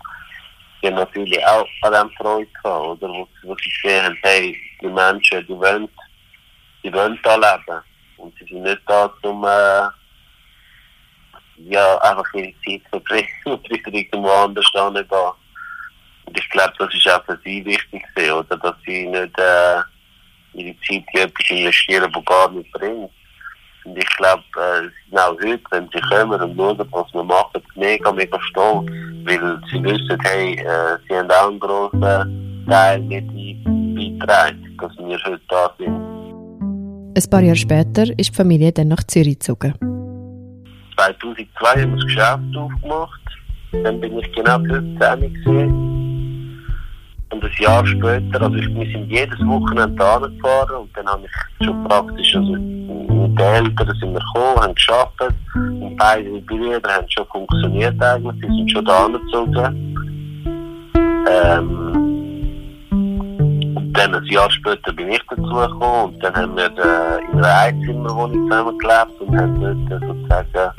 die 0.81 0.89
natürlich 0.89 1.45
auch 1.45 1.67
an 1.81 1.93
dem 1.93 2.09
Freude 2.11 2.47
gehabt, 2.63 3.03
oder? 3.03 3.27
Wo, 3.43 3.55
sie 3.61 3.69
gesehen 3.69 4.05
haben, 4.05 4.17
hey, 4.21 4.57
die 4.81 4.87
Menschen, 4.87 5.45
die 5.45 5.57
wollen, 5.57 5.89
die 6.83 6.93
wollen 6.93 7.19
da 7.23 7.35
leben. 7.35 7.81
Und 8.17 8.33
sie 8.39 8.45
sind 8.45 8.63
nicht 8.63 8.81
da, 8.87 9.11
um, 9.23 9.43
äh, 9.43 9.87
ja, 11.67 11.97
einfach 11.97 12.33
ihre 12.33 12.53
Zeit 12.65 12.81
verbringen 12.89 13.27
und 13.45 13.69
wieder 13.69 13.93
irgendwo 13.93 14.29
anders 14.29 14.65
hingehen. 14.73 15.05
Und 16.25 16.37
ich 16.37 16.49
glaube, 16.49 16.73
das 16.77 16.93
ist 16.93 17.09
auch 17.09 17.23
für 17.25 17.39
sie 17.43 17.65
wichtig 17.65 18.03
oder? 18.17 18.57
Dass 18.57 18.75
sie 18.85 19.07
nicht, 19.07 19.39
äh, 19.39 19.81
ihre 20.53 20.75
Zeit 20.81 21.03
in 21.13 21.21
etwas 21.21 21.49
investieren, 21.49 22.11
das 22.11 22.25
gar 22.25 22.51
nicht 22.51 22.71
bringt. 22.71 23.09
Und 23.85 23.97
ich 23.97 24.17
glaube, 24.17 24.43
äh, 24.57 25.17
heute, 25.17 25.63
wenn 25.71 25.89
sie 25.93 26.01
kommen 26.01 26.39
und 26.41 26.55
schauen, 26.55 26.89
was 26.91 27.13
wir 27.13 27.23
machen, 27.23 27.63
mega, 27.75 28.11
mega 28.11 28.39
stolz. 28.41 28.89
Weil 29.23 29.61
sie 29.71 29.83
wissen, 29.83 30.17
hey, 30.23 30.53
äh, 30.53 30.97
sie 31.07 31.17
haben 31.17 31.31
auch 31.31 31.49
einen 31.49 31.59
grossen 31.59 32.65
Teil 32.69 32.99
mit 33.01 33.27
beitragen, 34.19 34.77
dass 34.79 34.97
wir 34.97 35.17
heute 35.25 35.41
da 35.47 35.73
sind. 35.77 36.19
Ein 37.17 37.29
paar 37.29 37.41
Jahre 37.41 37.55
später 37.55 38.03
ist 38.17 38.31
die 38.31 38.35
Familie 38.35 38.71
dann 38.71 38.89
nach 38.89 39.03
Zürich 39.03 39.39
gezogen. 39.39 39.73
2002 40.99 41.81
haben 41.81 41.91
wir 41.91 41.95
das 41.95 42.05
Geschäft 42.05 42.57
aufgemacht. 42.57 43.21
Dann 43.71 44.01
bin 44.01 44.19
ich 44.19 44.31
genau 44.33 44.59
15 44.59 44.97
gewesen. 44.97 45.89
Und 47.31 47.43
ein 47.43 47.51
Jahr 47.59 47.85
später, 47.85 48.41
also 48.41 48.55
wir 48.55 48.91
sind 48.91 49.07
jedes 49.07 49.39
Wochenende 49.45 49.95
da 49.97 50.17
gefahren 50.17 50.77
und 50.81 50.97
dann 50.97 51.07
habe 51.07 51.25
ich 51.25 51.65
schon 51.65 51.83
praktisch, 51.83 52.35
also 52.35 52.53
mit 52.53 53.39
den 53.39 53.39
Eltern 53.39 53.95
sind 53.99 54.13
wir 54.13 54.19
gekommen, 54.19 54.61
haben 54.61 54.73
geschafft 54.73 55.13
und 55.53 55.95
beide 55.97 56.41
Brüder 56.41 56.89
haben 56.89 57.05
schon 57.07 57.27
funktioniert 57.27 58.01
eigentlich, 58.01 58.41
die 58.41 58.47
sind 58.47 58.71
schon 58.71 58.85
da 58.85 59.07
gezogen. 59.07 59.95
Ähm, 61.29 62.08
dann 63.99 64.15
ein 64.15 64.25
Jahr 64.25 64.49
später 64.49 64.93
bin 64.93 65.09
ich 65.09 65.21
dazu 65.29 65.41
gekommen 65.43 66.13
und 66.13 66.23
dann 66.23 66.33
haben 66.33 66.55
wir 66.55 66.65
äh, 66.65 67.31
in 67.31 67.37
einer 67.37 67.59
Einzimmerwohnung 67.59 68.49
zusammen 68.49 68.77
gelebt 68.77 69.21
und 69.21 69.37
haben 69.37 69.61
dort 69.61 70.01
sozusagen 70.01 70.71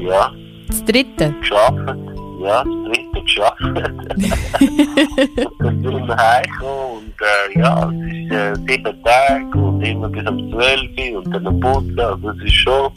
ja, 0.00 0.30
das 0.68 0.84
dritte? 0.84 1.32
geschafft 1.40 2.14
ja, 2.44 2.62
das 2.62 2.74
dritte 2.84 3.22
geschafft. 3.22 3.60
dann 5.60 5.82
sind 5.82 6.06
wir 6.06 6.16
heimgekommen 6.16 6.96
und 6.98 7.14
äh, 7.20 7.58
ja, 7.58 7.90
es 7.90 7.94
ist 8.12 8.32
äh, 8.32 8.54
sieben 8.68 9.02
Tage 9.02 9.58
und 9.58 9.82
immer 9.82 10.08
bis 10.08 10.28
um 10.28 10.50
zwölf 10.50 11.16
und 11.16 11.32
dann 11.32 11.46
ein 11.46 11.60
putzen. 11.60 12.00
Also 12.00 12.30
es 12.30 12.44
ist 12.44 12.54
schon, 12.54 12.92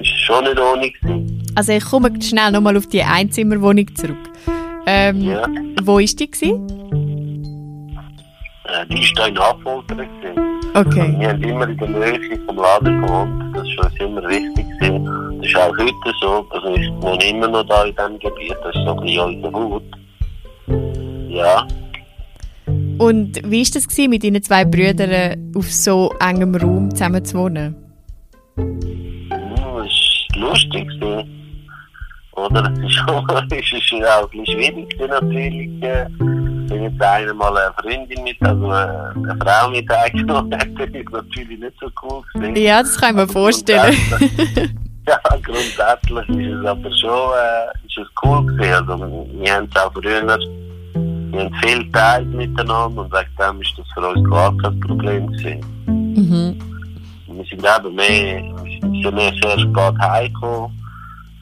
ist 0.00 0.20
schon 0.20 0.44
nicht 0.44 0.58
ohne 0.60 0.90
gewesen. 0.90 1.42
Also 1.54 1.72
ich 1.72 1.84
komme 1.84 2.10
schnell 2.20 2.50
nochmal 2.50 2.76
auf 2.76 2.86
die 2.88 3.02
Einzimmerwohnung 3.02 3.94
zurück. 3.94 4.18
Ähm, 4.86 5.22
ja. 5.22 5.46
Wo 5.82 5.94
war 5.94 6.02
die? 6.02 6.30
Gewesen? 6.30 6.68
Äh, 8.64 8.86
die 8.88 9.16
war 9.16 9.28
in 9.28 9.38
Affolter. 9.38 9.96
Okay. 10.74 11.14
Wir 11.18 11.28
haben 11.28 11.42
immer 11.42 11.68
in 11.68 11.76
der 11.78 11.88
Nähe 11.88 12.40
vom 12.46 12.56
Laden 12.56 13.02
gewohnt. 13.02 13.56
Das 13.56 13.66
war 13.76 13.86
uns 13.86 14.00
immer 14.00 14.28
wichtig. 14.28 14.66
Gewesen. 14.80 15.38
Das 15.38 15.46
ist 15.46 15.56
auch 15.56 15.76
heute 15.78 16.12
so. 16.20 16.46
Also 16.50 16.74
ich 16.74 16.90
wohne 17.00 17.24
immer 17.28 17.48
noch 17.48 17.64
da 17.64 17.84
in 17.84 17.94
diesem 17.94 18.18
Gebiet. 18.18 18.56
Das 18.62 18.74
ist 18.74 18.84
so 18.84 18.96
ein 18.96 19.00
bisschen 19.04 19.44
unser 19.44 19.52
Haut. 19.52 19.82
Ja. 21.28 21.66
Und 22.98 23.40
wie 23.50 23.60
war 23.64 23.70
das 23.74 23.88
gewesen, 23.88 24.10
mit 24.10 24.24
deinen 24.24 24.42
zwei 24.42 24.64
Brüdern 24.64 25.52
auf 25.56 25.70
so 25.70 26.12
engem 26.20 26.54
Raum 26.54 26.90
zusammen 26.90 27.24
zu 27.24 27.38
wohnen? 27.38 27.76
Ja, 28.56 29.84
es 29.84 30.40
war 30.40 30.48
lustig. 30.50 30.88
Oder? 32.36 32.72
Es 32.72 32.78
ist 32.78 32.98
ist 32.98 33.08
auch 33.08 33.28
ein 33.28 33.48
bisschen 34.30 34.46
schwierig 34.46 34.96
natürlich. 34.98 35.82
Äh, 35.82 36.06
wenn 36.68 36.82
jetzt 36.84 37.02
einer 37.02 37.34
mal 37.34 37.56
eine 37.56 37.72
Freundin 37.74 38.24
mit, 38.24 38.40
also 38.42 38.68
eine 38.68 39.36
Frau 39.40 39.70
mit 39.70 39.90
eingenommen 39.90 40.50
das 40.50 40.64
ist 40.64 41.12
natürlich 41.12 41.60
nicht 41.60 41.74
so 41.80 41.88
cool 42.02 42.22
gewesen. 42.34 42.56
Ja, 42.56 42.82
das 42.82 42.96
kann 42.98 43.10
ich 43.10 43.16
mir 43.16 43.28
vorstellen. 43.28 43.96
ja, 45.06 45.18
grundsätzlich 45.42 46.28
ist 46.28 46.58
es 46.58 46.66
aber 46.66 46.90
schon 46.96 47.10
äh, 47.10 47.86
ist 47.86 47.98
es 47.98 48.08
cool 48.24 48.46
gewesen. 48.46 48.88
Also, 48.88 49.28
wir 49.32 49.54
haben 49.54 49.68
es 49.70 49.80
auch 49.80 49.92
früher, 49.92 50.26
wir 50.26 51.40
haben 51.40 51.54
viel 51.62 51.92
Zeit 51.92 52.26
miteinander 52.26 53.02
und 53.02 53.12
wegen 53.12 53.36
dem 53.38 53.60
ist 53.60 53.74
das 53.76 53.86
für 53.94 54.08
uns 54.08 54.30
gar 54.30 54.56
kein 54.58 54.80
Problem 54.80 55.26
gewesen. 55.28 55.60
Mhm. 55.86 56.58
Wir 57.26 57.44
sind 57.44 57.64
eben 57.64 57.94
mehr, 57.94 58.42
wir 58.42 59.02
sind 59.02 59.14
mehr 59.14 59.32
sehr 59.42 59.58
spät 59.58 59.98
heimgekommen. 60.00 60.83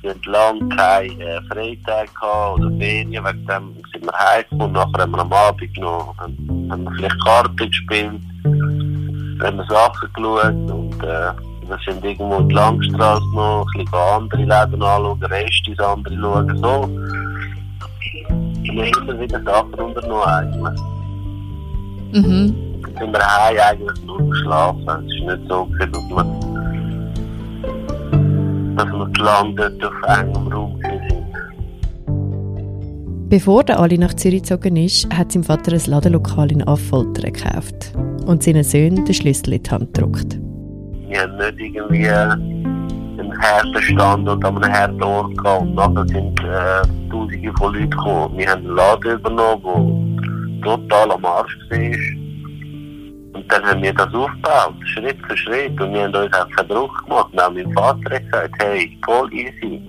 Wir 0.03 0.11
hatten 0.11 0.31
lange 0.31 0.69
keine 0.77 1.25
äh, 1.25 1.41
Freitage 1.43 2.11
oder 2.55 2.71
Ferien, 2.77 3.25
wegen 3.25 3.47
dem 3.47 3.75
sind 3.93 4.05
wir 4.05 4.13
heimgekommen. 4.13 4.73
Nachher 4.73 5.03
haben 5.03 5.13
wir 5.13 5.21
am 5.21 5.33
Abend 5.33 5.79
noch 5.79 6.15
haben, 6.19 6.69
haben 6.71 6.85
wir 6.85 6.93
vielleicht 6.97 7.25
Karten 7.25 7.57
gespielt, 7.57 8.21
haben 8.45 9.57
wir 9.59 9.67
Sachen 9.69 10.13
geschaut 10.13 10.71
und 10.71 11.05
äh, 11.05 11.33
wir 11.69 11.79
sind 11.87 12.05
irgendwo 12.05 12.39
in 12.39 12.49
die 12.49 12.55
Langstrasse 12.55 13.23
noch, 13.35 13.65
ein 13.77 13.85
bisschen 13.85 13.95
andere 13.95 14.41
Läden 14.41 14.83
anschauen, 14.83 15.23
Restis 15.23 15.79
andere 15.79 16.17
schauen, 16.21 16.57
so. 16.59 16.89
Wir 18.63 18.85
haben 18.85 19.09
immer 19.09 19.21
wieder 19.21 19.43
Sachen 19.43 19.75
unternommen 19.75 20.25
eigentlich. 20.25 20.83
Mhm. 22.13 22.83
Dann 22.83 22.97
sind 22.99 23.13
wir 23.13 23.21
heim 23.21 23.57
eigentlich 23.59 24.05
nur 24.05 24.19
geschlafen. 24.29 24.89
Es 24.89 25.15
ist 25.15 25.25
nicht 25.25 25.49
so, 25.49 25.69
dass 25.79 25.89
wir, 25.89 26.52
dass 28.77 28.87
wir 28.87 29.09
gelandet 29.13 29.85
auf 29.85 30.19
engem 30.19 30.53
Raum 30.53 30.81
sind. 30.83 31.23
Bevor 33.29 33.65
der 33.65 33.81
Ali 33.81 33.97
nach 33.97 34.13
Zürich 34.15 34.43
gezogen 34.43 34.77
ist, 34.77 35.09
hat 35.15 35.33
sein 35.33 35.43
Vater 35.43 35.73
ein 35.73 35.81
Ladenlokal 35.87 36.53
in 36.53 36.63
Affoltern 36.69 37.33
gekauft 37.33 37.95
und 38.27 38.43
seinen 38.43 38.63
Söhnen 38.63 39.07
den 39.07 39.15
Schlüssel 39.15 39.55
in 39.55 39.63
die 39.63 39.71
Hand 39.71 39.95
gedruckt. 39.95 40.39
Wir 41.09 41.23
haben 41.23 41.37
nicht 41.39 41.59
irgendwie 41.59 42.09
einen 42.09 43.39
harten 43.41 43.83
Standort 43.83 44.45
an 44.45 44.63
einem 44.63 44.73
harten 44.73 45.03
Ort 45.03 45.39
gehabt 45.39 45.63
und 45.63 45.75
nachher 45.75 46.07
sind 46.09 46.41
äh, 46.41 47.11
Tausende 47.11 47.53
von 47.59 47.75
Leuten 47.75 47.91
gekommen. 47.91 48.39
Wir 48.39 48.51
haben 48.51 48.67
einen 48.67 48.77
Laden 48.77 49.13
übernommen, 49.13 50.61
der 50.63 50.77
total 50.77 51.13
am 51.13 51.25
Arsch 51.25 51.59
war. 51.71 52.22
Und 53.43 53.53
dann 53.53 53.67
haben 53.67 53.83
wir 53.83 53.93
das 53.93 54.15
aufgebaut, 54.15 54.75
Schritt 54.85 55.19
für 55.27 55.37
Schritt. 55.37 55.81
Und 55.81 55.93
wir 55.93 56.05
haben 56.05 56.15
uns 56.15 56.33
auch 56.33 56.49
keinen 56.51 56.69
Druck 56.69 57.05
gemacht. 57.05 57.29
Und 57.33 57.41
auch 57.41 57.51
mein 57.51 57.73
Vater 57.73 58.21
gesagt, 58.21 58.55
hey, 58.61 58.99
voll 59.05 59.33
easy. 59.33 59.83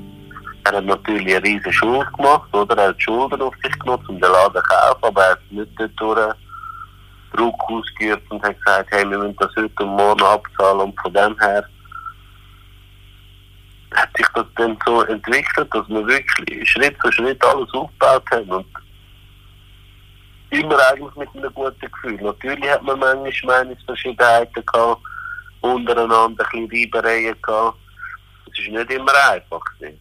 er 0.64 0.78
hat 0.78 0.86
natürlich 0.86 1.36
eine 1.36 1.44
riesige 1.44 1.72
Schuld 1.72 2.12
gemacht, 2.14 2.52
oder? 2.52 2.76
Er 2.78 2.90
hat 2.90 3.02
Schulden 3.02 3.42
auf 3.42 3.54
sich 3.64 3.78
genommen, 3.80 4.04
um 4.08 4.20
den 4.20 4.32
Laden 4.32 4.56
zu 4.56 4.62
kaufen, 4.62 5.04
aber 5.04 5.22
er 5.22 5.32
hat 5.32 5.52
nicht 5.52 5.70
durch 5.78 6.36
Druck 7.34 7.64
ausgeübt 7.68 8.32
und 8.32 8.44
hat 8.44 8.58
gesagt, 8.60 8.90
hey, 8.92 9.08
wir 9.10 9.20
müssen 9.20 9.36
das 9.38 9.56
heute 9.56 9.84
und 9.84 9.96
morgen 9.96 10.24
abzahlen 10.24 10.82
und 10.82 11.00
von 11.00 11.14
dem 11.14 11.40
her 11.40 11.64
hat 13.96 14.10
sich 14.18 14.28
das 14.34 14.46
dann 14.56 14.78
so 14.86 15.04
entwickelt, 15.04 15.68
dass 15.72 15.88
wir 15.90 16.08
wirklich 16.08 16.70
Schritt 16.70 16.96
für 17.02 17.12
Schritt 17.12 17.44
alles 17.46 17.72
aufgebaut 17.74 18.24
haben 18.32 18.50
und 18.50 18.66
immer 20.50 20.78
eigentlich 20.92 21.16
mit 21.16 21.30
einem 21.36 21.54
guten 21.54 21.92
Gefühl. 22.04 22.22
Natürlich 22.22 22.70
hat 22.70 22.84
man 22.84 23.00
manchmal 23.00 23.64
Meinungsverschiedenheiten 23.64 24.66
gehabt, 24.66 25.02
untereinander 25.62 26.46
ein 26.54 26.68
bisschen 26.68 26.70
Reibereien 26.72 27.36
gehabt. 27.42 27.78
Es 28.52 28.68
war 28.68 28.80
nicht 28.80 28.92
immer 28.92 29.12
einfach. 29.32 29.62
Gewesen. 29.80 30.00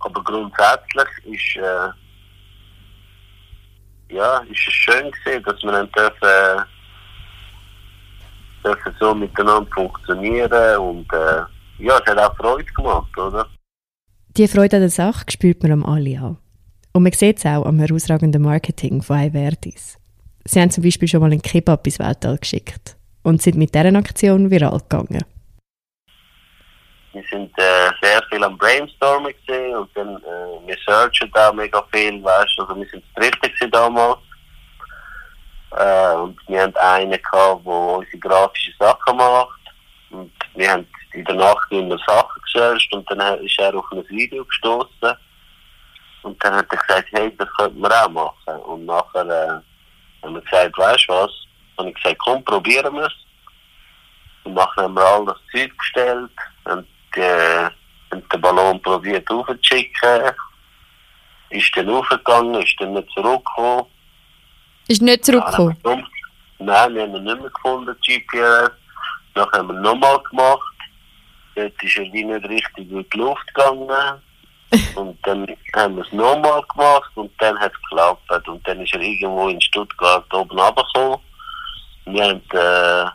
Aber 0.00 0.22
grundsätzlich 0.22 1.08
ist, 1.24 1.56
äh, 1.56 1.88
ja, 4.14 4.38
ist 4.40 4.68
es 4.68 4.74
schön 4.74 5.10
gewesen, 5.10 5.42
dass 5.44 5.62
wir 5.62 5.72
dann 5.72 5.90
dürfen, 5.92 6.64
dürfen 8.62 8.94
so 9.00 9.14
miteinander 9.14 9.70
funktionieren 9.74 10.78
und 10.78 11.10
äh, 11.12 11.42
ja, 11.78 11.98
es 11.98 12.06
hat 12.06 12.18
auch 12.18 12.36
Freude 12.36 12.64
gemacht, 12.72 13.18
oder? 13.18 13.46
Die 14.36 14.48
Freude 14.48 14.76
an 14.76 14.82
der 14.82 14.90
Sache 14.90 15.24
spürt 15.30 15.62
man 15.62 15.72
am 15.72 15.86
alle 15.86 16.18
an. 16.20 16.38
Und 16.92 17.02
man 17.02 17.12
sieht 17.12 17.38
es 17.38 17.46
auch 17.46 17.64
am 17.64 17.78
herausragenden 17.78 18.42
Marketing 18.42 19.02
von 19.02 19.18
Iverdis. 19.18 19.98
Sie 20.46 20.60
haben 20.60 20.70
zum 20.70 20.84
Beispiel 20.84 21.08
schon 21.08 21.20
mal 21.20 21.32
einen 21.32 21.40
Kebab 21.40 21.86
ins 21.86 21.98
Weltall 21.98 22.36
geschickt 22.38 22.96
und 23.22 23.40
sind 23.40 23.56
mit 23.56 23.74
dieser 23.74 23.96
Aktion 23.96 24.50
viral 24.50 24.78
gegangen. 24.78 25.24
Wir 27.12 27.22
sind 27.30 27.50
äh, 27.58 27.90
sehr 28.02 28.22
viel 28.28 28.42
am 28.42 28.58
Brainstormen 28.58 29.32
und 29.78 29.90
dann 29.94 30.16
äh, 30.16 30.66
wir 30.66 30.76
searchen 30.84 31.30
da 31.32 31.52
mega 31.52 31.82
viel, 31.92 32.22
weißt 32.22 32.58
also 32.58 32.76
wir 32.76 32.86
sind 32.86 33.04
das 33.14 33.70
damals. 33.70 34.18
Äh, 35.76 36.14
und 36.16 36.38
wir 36.48 36.62
haben 36.62 36.76
einen 36.76 37.10
gehabt, 37.10 37.64
der 37.64 37.72
unsere 37.72 38.18
grafische 38.18 38.72
Sachen 38.78 39.16
macht. 39.16 39.60
Und 40.10 40.32
wir 40.54 40.70
haben 40.70 40.86
in 41.12 41.24
der 41.24 41.34
Nacht 41.36 41.70
immer 41.70 41.98
Sachen 42.06 42.42
gesearcht 42.42 42.92
und 42.92 43.10
dann 43.10 43.38
ist 43.44 43.58
er 43.58 43.74
auf 43.76 43.86
ein 43.92 44.04
Video 44.08 44.44
gestoßen. 44.44 45.16
Und 46.22 46.44
dann 46.44 46.54
hat 46.54 46.66
er 46.70 46.78
gesagt, 46.78 47.08
hey, 47.12 47.34
das 47.36 47.48
könnten 47.56 47.80
wir 47.80 48.04
auch 48.04 48.08
machen. 48.08 48.60
Und 48.62 48.86
nachher 48.86 49.62
haben 50.24 50.34
wir 50.34 50.42
gesagt, 50.42 50.78
weißt 50.78 51.08
du 51.08 51.12
was? 51.12 51.30
Und 51.76 51.88
ich 51.88 51.94
gesagt, 51.94 52.18
komm, 52.18 52.44
probieren 52.44 52.94
wir 52.94 53.06
es. 53.06 53.12
Und 54.44 54.54
nachher 54.54 54.84
haben 54.84 54.94
wir 54.94 55.02
all 55.02 55.24
das 55.26 55.38
Zeug 55.52 55.76
gestellt 55.78 56.30
und, 56.64 56.86
äh, 57.16 57.68
und 58.10 58.32
den 58.32 58.40
Ballon 58.40 58.80
probiert 58.82 59.28
aufzuschicken. 59.30 60.32
Ist 61.50 61.76
dann 61.76 61.88
aufgegangen, 61.88 62.62
ist 62.62 62.76
dann 62.78 62.94
nicht 62.94 63.08
zurückgekommen. 63.10 63.86
Ist 64.88 65.02
nicht 65.02 65.24
zurückgekommen? 65.24 65.76
Nein, 66.58 66.94
wir 66.94 67.02
haben 67.02 67.16
ihn 67.16 67.24
nicht 67.24 67.40
mehr 67.40 67.50
gefunden, 67.50 67.96
GPS. 68.06 68.70
Dann 69.34 69.50
haben 69.52 69.68
wir 69.68 69.80
nochmal 69.80 70.18
gemacht. 70.30 70.74
Dort 71.54 71.82
ist 71.82 71.96
er 71.96 72.12
wie 72.12 72.24
nicht 72.24 72.48
richtig 72.48 72.90
in 72.90 73.08
die 73.08 73.18
Luft 73.18 73.46
gegangen. 73.54 74.22
Und 74.96 75.18
dann 75.24 75.46
haben 75.74 75.96
wir 75.96 76.04
es 76.04 76.12
nochmal 76.12 76.62
gemacht 76.74 77.10
und 77.14 77.30
dann 77.38 77.58
hat 77.58 77.72
es 77.72 77.90
geklappt. 77.90 78.48
Und 78.48 78.66
dann 78.66 78.80
ist 78.80 78.94
er 78.94 79.00
irgendwo 79.00 79.48
in 79.48 79.60
Stuttgart 79.60 80.32
oben 80.32 80.58
runtergekommen. 80.58 81.18
Wir 82.06 82.24
haben 82.24 82.42
äh, 82.52 83.10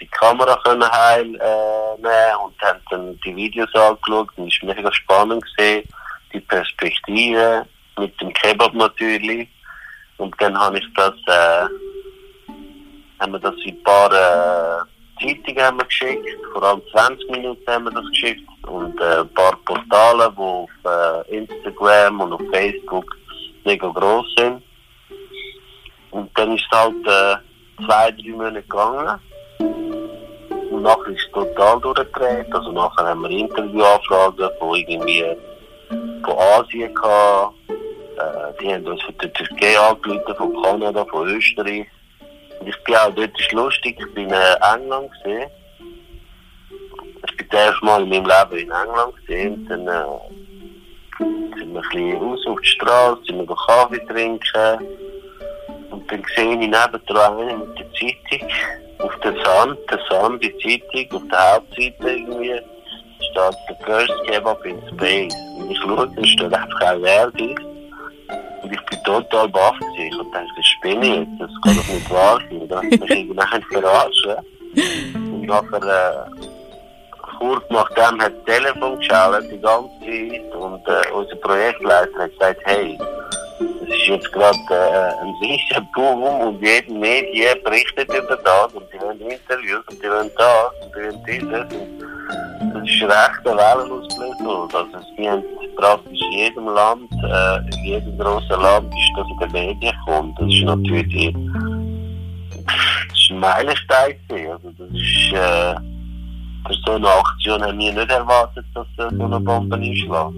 die 0.00 0.06
Kamera 0.06 0.56
können 0.64 0.90
heil 0.90 1.34
äh, 1.34 2.00
nehmen 2.00 2.36
und 2.44 2.62
haben 2.62 2.80
dann 2.90 3.20
die 3.24 3.36
Videos 3.36 3.74
angeschaut 3.74 4.28
und 4.36 4.52
es 4.52 4.62
war 4.62 4.74
mega 4.74 4.92
spannend 4.92 5.44
gesehen, 5.44 5.88
die 6.32 6.40
Perspektive 6.40 7.66
mit 7.98 8.20
dem 8.20 8.32
Kebab 8.32 8.72
natürlich. 8.74 9.48
Und 10.16 10.34
dann 10.40 10.58
habe 10.58 10.78
ich 10.78 10.86
das, 10.94 11.14
äh, 11.26 11.66
haben 13.18 13.32
wir 13.32 13.38
das 13.38 13.54
in 13.64 13.74
ein 13.74 13.82
paar 13.82 14.12
äh, 14.12 14.84
Zeitungen 15.20 15.62
haben 15.62 15.78
wir 15.78 15.84
geschickt, 15.84 16.28
vor 16.52 16.62
allem 16.62 16.82
20 16.92 17.30
Minuten 17.30 17.70
haben 17.70 17.84
wir 17.84 17.92
das 17.92 18.08
geschickt 18.10 18.48
und 18.66 19.00
äh, 19.00 19.20
ein 19.20 19.28
paar 19.34 19.56
Portale, 19.64 20.32
die 20.36 20.40
auf 20.40 20.70
äh, 20.84 21.36
Instagram 21.36 22.20
und 22.20 22.32
auf 22.32 22.42
Facebook 22.52 23.16
mega 23.64 23.88
groß 23.88 24.26
sind. 24.36 24.62
Und 26.10 26.30
dann 26.36 26.54
ist 26.56 26.64
es 26.70 26.78
halt 26.78 27.06
äh, 27.06 27.84
zwei, 27.84 28.10
drei 28.10 28.30
Monate 28.30 28.62
gegangen. 28.62 29.20
Und 30.70 30.82
nachher 30.82 31.08
ist 31.08 31.26
es 31.26 31.32
total 31.32 31.80
durchgedreht. 31.80 32.52
Also 32.52 32.72
nachher 32.72 33.06
haben 33.06 33.22
wir 33.22 33.30
Interviewanfragen 33.30 34.50
von 34.58 34.74
irgendwie 34.76 35.24
von 36.24 36.38
Asien 36.38 36.94
gehabt. 36.94 37.54
Äh, 37.68 38.62
die 38.62 38.72
haben 38.72 38.86
uns 38.86 39.02
von 39.02 39.14
der 39.18 39.32
Türkei 39.32 39.78
angerufen, 39.78 40.34
von 40.36 40.62
Kanada, 40.62 41.04
von 41.06 41.28
Österreich. 41.28 41.86
Ich 42.66 42.84
bin 42.84 42.94
auch 42.94 43.14
dort 43.14 43.40
ist 43.40 43.52
lustig, 43.52 43.98
ich 43.98 44.14
bin 44.14 44.28
in 44.28 44.32
England 44.32 45.10
gesehen. 45.12 45.50
Ich 47.26 47.36
bin 47.36 47.48
das 47.50 47.60
erste 47.60 47.84
Mal 47.84 48.02
in 48.02 48.08
meinem 48.08 48.26
Leben 48.26 48.68
in 48.68 48.70
England 48.70 49.16
gesehen. 49.16 49.66
Dann 49.68 49.86
äh, 49.86 50.04
sind 51.58 51.74
wir 51.74 51.80
ein 51.80 51.90
bisschen 51.90 52.16
raus 52.16 52.46
auf 52.46 52.60
die 52.60 52.68
Straße, 52.68 53.22
sind 53.26 53.48
wir 53.48 53.56
Kaffee 53.56 54.06
trinken. 54.06 54.86
Und 55.90 56.10
dann 56.10 56.22
sehe 56.36 56.52
ich 56.52 56.58
nebendran 56.58 57.38
einen 57.38 57.60
mit 57.60 57.78
der 57.78 57.92
Zeitung 57.92 58.48
auf 58.98 59.16
der 59.20 59.34
Sand, 59.44 59.78
der 59.90 60.00
Sand, 60.10 60.42
die 60.44 60.56
Zeitung, 60.58 61.22
auf 61.22 61.28
der 61.30 61.54
Hauptseite 61.54 62.10
irgendwie, 62.10 62.60
steht 63.16 63.56
der 63.68 63.76
First 63.84 64.12
Kebab 64.26 64.64
in 64.64 64.78
Space. 64.88 65.34
Und 65.58 65.70
ich 65.70 65.78
schaue, 65.78 66.08
da 66.14 66.24
steht 66.24 66.54
einfach 66.54 66.80
auch 66.82 67.02
Werbung. 67.02 67.69
Und 68.70 68.76
ich 68.76 68.86
bin 68.86 69.02
total 69.02 69.48
baff 69.48 69.78
gewesen. 69.78 70.20
Ich 70.20 70.32
dachte, 70.32 70.46
das 70.56 70.66
spinne 70.66 71.06
ich 71.06 71.16
jetzt, 71.16 71.40
das 71.40 71.50
kann 71.62 71.76
doch 71.76 71.88
nicht 71.88 72.10
wahr 72.10 72.40
sein. 72.48 72.68
Da 72.68 72.76
hat 72.76 72.84
mich 72.84 73.10
irgendwann 73.10 73.62
verarschen. 73.62 74.36
Und 75.14 75.46
nachher, 75.46 75.82
äh, 75.82 76.46
kurz 77.38 77.64
nachdem 77.70 78.20
hat 78.22 78.32
das 78.46 78.56
Telefon 78.56 78.98
geschaltet, 78.98 79.50
die 79.50 79.60
ganze 79.60 79.90
Zeit. 80.00 80.54
Und 80.54 80.88
äh, 80.88 81.12
unser 81.12 81.36
Projektleiter 81.36 82.18
hat 82.18 82.30
gesagt, 82.30 82.60
hey, 82.64 82.98
es 83.82 83.88
ist 83.88 84.06
jetzt 84.06 84.32
gerade 84.32 84.56
äh, 84.70 85.20
ein 85.20 85.34
riesiger 85.42 85.86
Boom 85.94 86.22
und 86.22 86.62
jede 86.62 86.92
Medien 86.92 87.62
berichtet 87.64 88.08
über 88.08 88.36
das 88.36 88.72
und 88.72 88.84
die 88.92 89.00
wollen 89.00 89.20
Interviews 89.20 89.84
und 89.90 90.02
die 90.02 90.08
wollen 90.08 90.30
das 90.36 90.72
und 90.82 90.94
die 90.94 91.00
wollen 91.00 91.24
dieses. 91.26 91.80
Und 91.80 92.19
das 92.74 92.82
ist 92.84 93.02
recht 93.02 93.46
ein 93.46 93.56
Wellenausbruch. 93.56 94.74
Also 94.74 95.06
sie 95.16 95.28
haben 95.28 95.42
praktisch 95.76 96.20
in 96.20 96.38
jedem 96.38 96.66
Land, 96.66 97.10
äh, 97.24 97.76
in 97.76 97.84
jedem 97.84 98.18
grossen 98.18 98.60
Land 98.60 98.92
ist 98.94 99.12
das 99.16 99.26
in 99.30 99.38
den 99.38 99.52
Medien 99.52 99.94
gekommen. 100.04 100.34
Das 100.38 100.48
ist 100.48 100.64
natürlich 100.64 101.34
das 102.64 103.18
ist 103.18 103.30
ein 103.30 103.40
Meilenstein. 103.40 104.16
Also 104.28 104.70
das 104.78 104.90
ist 104.90 105.32
äh, 105.32 105.74
für 106.66 106.74
so 106.84 106.92
eine 106.92 107.08
Aktion 107.08 107.62
haben 107.62 107.78
wir 107.78 107.92
nicht 107.92 108.10
erwartet, 108.10 108.64
dass 108.74 108.86
äh, 108.98 109.14
so 109.16 109.24
eine 109.24 109.40
Bombe 109.40 109.76
einschlägt. 109.76 110.34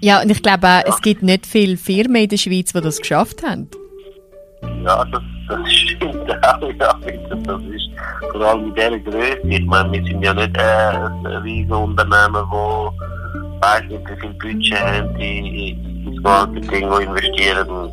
Ja, 0.00 0.20
und 0.20 0.30
ich 0.30 0.42
glaube 0.42 0.66
auch, 0.66 0.82
es 0.84 1.00
gibt 1.00 1.22
nicht 1.22 1.46
viele 1.46 1.76
Firmen 1.76 2.22
in 2.22 2.28
der 2.28 2.36
Schweiz, 2.36 2.72
die 2.72 2.80
das 2.80 2.98
geschafft 2.98 3.42
haben. 3.44 3.68
Ja, 4.84 5.04
das, 5.04 5.22
das 5.48 5.72
stimmt 5.72 6.44
auch, 6.44 6.62
ja. 6.80 6.94
Das 7.44 7.62
ist 7.62 7.90
vor 8.32 8.40
allem 8.40 8.66
in 8.66 8.74
dieser 8.74 8.98
Größe. 8.98 9.40
Ich 9.44 9.66
meine, 9.66 9.92
wir 9.92 10.04
sind 10.04 10.22
ja 10.22 10.34
nicht 10.34 10.56
äh, 10.56 10.60
ein 10.60 11.26
riesiges 11.26 11.76
Unternehmen, 11.76 12.44
wo 12.50 12.92
weiß 13.60 13.84
nicht, 13.88 14.08
wie 14.08 14.20
viel 14.20 14.34
Budget 14.34 14.80
haben, 14.80 15.18
die 15.18 15.70
ins 16.06 16.20
Marketing 16.22 16.90
investieren. 16.90 17.68
Und 17.68 17.92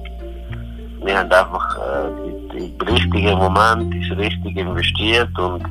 wir 1.06 1.18
haben 1.18 1.32
einfach 1.32 1.78
äh, 1.78 2.58
im 2.58 2.88
richtigen 2.88 3.38
Moment 3.38 3.94
ist 3.96 4.18
richtig 4.18 4.58
investiert 4.58 5.38
und 5.40 5.64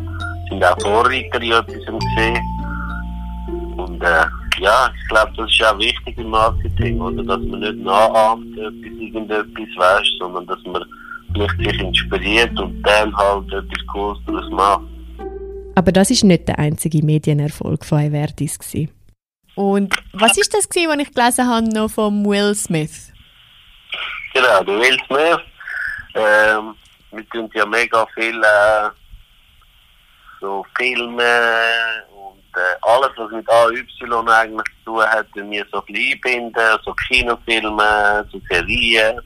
sind 0.48 0.64
auch 0.64 0.80
Vorreiter 0.80 1.42
in 1.42 1.52
etwas 1.52 1.66
gesehen. 1.66 2.42
Und 3.76 4.02
äh, 4.02 4.24
ja, 4.60 4.90
ich 4.94 5.08
glaube, 5.08 5.32
das 5.36 5.50
ist 5.50 5.64
auch 5.64 5.78
wichtig 5.78 6.18
im 6.18 6.30
Marketing, 6.30 7.00
oder? 7.00 7.22
Dass 7.22 7.40
man 7.42 7.60
nicht 7.60 7.78
nachahmt, 7.78 8.58
etwas, 8.58 8.98
irgendetwas, 8.98 9.68
weißt, 9.76 10.18
sondern 10.18 10.46
dass 10.46 10.62
man 10.64 10.84
sich 11.38 11.81
inspiriert 11.81 12.59
und 12.59 12.83
dann 12.83 13.14
halt 13.16 13.53
etwas 13.53 13.87
Cooles 13.87 14.18
daraus 14.27 14.51
macht. 14.51 14.83
Aber 15.74 15.92
das 15.92 16.11
ist 16.11 16.24
nicht 16.24 16.48
der 16.48 16.59
einzige 16.59 17.05
Medienerfolg 17.05 17.85
von. 17.85 18.11
Gewesen. 18.11 18.90
Und 19.55 19.94
was 20.12 20.37
ist 20.37 20.55
das, 20.55 20.68
gewesen, 20.68 20.88
was 20.90 20.98
ich 20.98 21.14
gelesen 21.14 21.48
habe 21.48 21.68
noch 21.68 21.90
von 21.90 22.24
Will 22.24 22.55
Smith? 22.55 23.12
Genau, 24.35 24.62
der 24.62 24.74
Will 24.74 24.98
Smith. 25.07 25.40
Ähm, 26.14 26.74
wir 27.12 27.29
tun 27.29 27.51
ja 27.55 27.66
mega 27.66 28.07
viel 28.14 28.40
äh, 28.42 28.90
so 30.40 30.64
Filme 30.77 31.22
und 32.11 32.57
äh, 32.57 32.77
alles, 32.83 33.11
was 33.16 33.31
mit 33.31 33.48
AY 33.48 33.85
eigentlich 34.31 34.66
zu 34.79 34.85
tun 34.85 35.03
hat, 35.03 35.27
wir 35.35 35.66
so 35.72 35.83
einbinden, 35.88 36.79
so 36.85 36.94
Kinofilme, 37.09 38.29
so 38.31 38.40
Serien. 38.48 39.20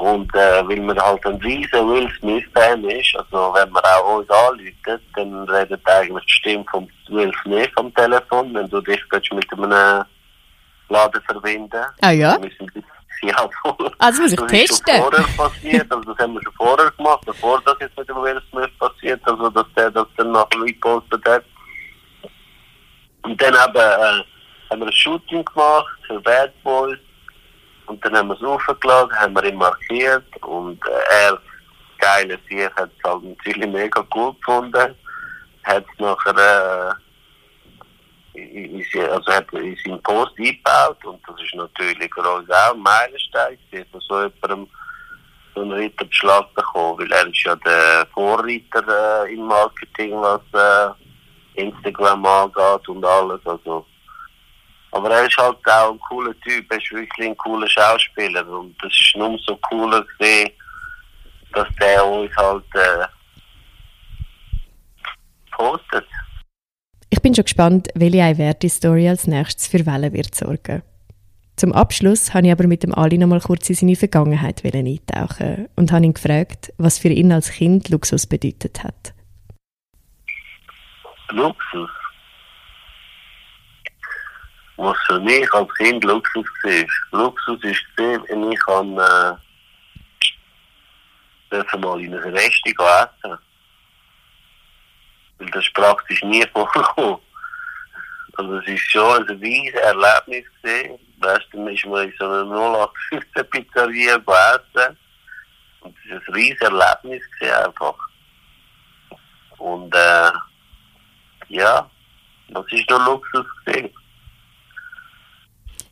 Und 0.00 0.34
äh, 0.34 0.66
weil 0.66 0.80
man 0.80 0.98
halt 0.98 1.26
ein 1.26 1.36
riesen 1.36 1.86
Will 1.86 2.10
Smith-Fan 2.18 2.84
ist, 2.84 3.14
also 3.16 3.52
wenn 3.54 3.70
man 3.70 3.84
auch 3.84 4.16
uns 4.16 4.30
anläutet, 4.30 5.02
dann 5.14 5.46
redet 5.46 5.86
eigentlich 5.86 6.24
die 6.24 6.32
Stimme 6.32 6.64
von 6.70 6.88
Will 7.10 7.30
Smith 7.42 7.68
am 7.76 7.94
Telefon, 7.94 8.54
wenn 8.54 8.66
du 8.70 8.80
dich 8.80 9.02
mit 9.12 9.52
einem 9.52 10.04
Laden 10.88 11.22
verbinden. 11.22 11.84
Ah 12.00 12.12
ja? 12.12 12.38
Müssen 12.38 12.72
ja, 13.22 13.46
voll. 13.60 13.92
Also 13.98 14.22
muss 14.22 14.32
ich 14.32 14.38
das 14.38 14.50
testen. 14.50 14.94
Ist 14.94 15.02
schon 15.02 15.12
vorher 15.12 15.36
passiert, 15.36 15.92
also 15.92 16.14
das 16.14 16.18
haben 16.18 16.32
wir 16.32 16.42
schon 16.44 16.54
vorher 16.54 16.90
gemacht, 16.92 17.20
bevor 17.26 17.60
das 17.66 17.76
jetzt 17.80 17.98
mit 17.98 18.08
dem 18.08 18.16
Will 18.22 18.40
Smith 18.50 18.70
passiert, 18.78 19.20
also 19.24 19.50
dass 19.50 19.66
der 19.76 19.90
das 19.90 20.06
dann 20.16 20.32
nachher 20.32 20.62
repostet 20.62 21.28
hat. 21.28 21.44
Und 23.20 23.42
dann 23.42 23.54
haben, 23.54 23.76
äh, 23.76 24.24
haben 24.70 24.80
wir 24.80 24.86
ein 24.86 24.92
Shooting 24.92 25.44
gemacht 25.44 25.94
für 26.06 26.18
Bad 26.20 26.54
Boys 26.62 26.98
und 27.90 28.04
dann 28.04 28.16
haben 28.16 28.28
wir 28.28 28.36
es 28.36 28.42
aufgeladen, 28.42 29.12
haben 29.18 29.34
wir 29.34 29.44
ihn 29.44 29.56
markiert 29.56 30.24
und 30.42 30.80
äh, 30.86 31.26
er, 31.26 31.38
geile 31.98 32.38
Sieg, 32.48 32.70
hat 32.76 32.90
es 32.96 33.04
halt 33.04 33.24
natürlich 33.24 33.68
mega 33.68 34.06
cool 34.14 34.32
gefunden, 34.34 34.94
hat 35.64 35.84
es 35.92 35.98
nachher 35.98 36.36
äh, 36.36 36.94
also 39.10 39.32
hat 39.32 39.52
in 39.52 39.76
seinen 39.84 40.02
Post 40.02 40.32
eingebaut 40.38 41.04
und 41.04 41.20
das 41.26 41.42
ist 41.42 41.54
natürlich 41.54 42.14
für 42.14 42.22
uns 42.22 42.48
auch 42.50 42.74
ein 42.74 42.80
Meilenstein, 42.80 43.58
dass 43.72 44.04
so 44.04 44.22
jemandem 44.22 44.68
so 45.54 45.62
einen 45.62 45.72
Ritterbeschlag 45.72 46.54
bekommen, 46.54 47.00
weil 47.00 47.12
er 47.12 47.26
ist 47.26 47.42
ja 47.42 47.56
der 47.56 48.06
Vorreiter 48.14 49.24
äh, 49.26 49.34
im 49.34 49.46
Marketing, 49.48 50.12
was 50.12 50.40
äh, 50.52 51.60
Instagram 51.60 52.24
angeht 52.24 52.88
und 52.88 53.04
alles, 53.04 53.44
also 53.44 53.84
aber 54.92 55.10
er 55.10 55.26
ist 55.26 55.36
halt 55.36 55.56
auch 55.66 55.92
ein 55.92 56.00
cooler 56.00 56.38
Typ, 56.40 56.70
er 56.70 56.78
ist 56.78 56.90
wirklich 56.90 57.28
ein 57.28 57.36
cooler 57.36 57.68
Schauspieler 57.68 58.46
und 58.48 58.74
das 58.82 58.92
ist 58.92 59.16
nur 59.16 59.38
so 59.46 59.56
cooler 59.56 60.04
gesehen, 60.18 60.50
dass 61.52 61.68
der 61.80 62.04
uns 62.04 62.34
halt 62.36 62.64
äh, 62.74 63.06
postet. 65.52 66.06
Ich 67.10 67.20
bin 67.20 67.34
schon 67.34 67.44
gespannt, 67.44 67.88
welche 67.94 68.22
Einwerte-Story 68.22 69.08
als 69.08 69.26
nächstes 69.26 69.66
für 69.66 69.84
Wellen 69.84 70.12
wird 70.12 70.34
sorgen. 70.34 70.82
Zum 71.56 71.72
Abschluss 71.72 72.32
habe 72.32 72.46
ich 72.46 72.52
aber 72.52 72.66
mit 72.66 72.82
dem 72.84 72.94
Ali 72.94 73.18
noch 73.18 73.26
mal 73.26 73.40
kurz 73.40 73.68
in 73.68 73.74
seine 73.74 73.96
Vergangenheit 73.96 74.64
eintauchen 74.64 75.68
und 75.76 75.92
habe 75.92 76.06
ihn 76.06 76.14
gefragt, 76.14 76.72
was 76.78 76.98
für 76.98 77.08
ihn 77.08 77.32
als 77.32 77.50
Kind 77.50 77.90
Luxus 77.90 78.26
bedeutet 78.26 78.82
hat. 78.82 79.12
Luxus? 81.28 81.90
Was 84.82 84.96
für 85.06 85.20
mich 85.20 85.52
als 85.52 85.68
Kind 85.74 86.02
Luxus 86.04 86.46
war? 86.62 86.86
Luxus 87.20 87.60
gesehen, 87.60 88.24
wenn 88.28 88.50
ich 88.50 88.66
an 88.66 88.96
äh, 88.96 89.34
mal 91.76 92.00
in 92.00 92.14
ein 92.14 92.34
Restaurant 92.34 93.10
essen. 93.22 93.38
Weil 95.36 95.50
das 95.50 95.66
ist 95.66 95.74
praktisch 95.74 96.22
nie 96.22 96.46
vorgekommen. 96.54 97.18
Also 98.38 98.56
es 98.56 98.68
ist 98.68 98.90
schon 98.90 99.28
ein 99.28 99.36
riesiges 99.36 99.78
Erlebnis 99.82 100.46
gesehen. 100.62 100.98
Weißt 101.18 101.46
du, 101.52 101.68
ist 101.68 101.84
man 101.84 102.08
in 102.08 102.14
so 102.18 102.24
einer 102.24 102.50
0815 102.50 103.50
Pizzeria 103.50 104.16
gegessen. 104.16 104.96
Und 105.80 105.94
es 106.06 106.16
ist 106.16 106.26
ein 106.26 106.34
riesiges 106.34 106.62
Erlebnis 106.62 107.22
einfach. 107.42 107.98
Und 109.58 109.94
äh, 109.94 110.30
ja, 111.48 111.90
das 112.48 112.64
ist 112.70 112.88
noch 112.88 113.04
Luxus 113.04 113.46
gesehen. 113.66 113.92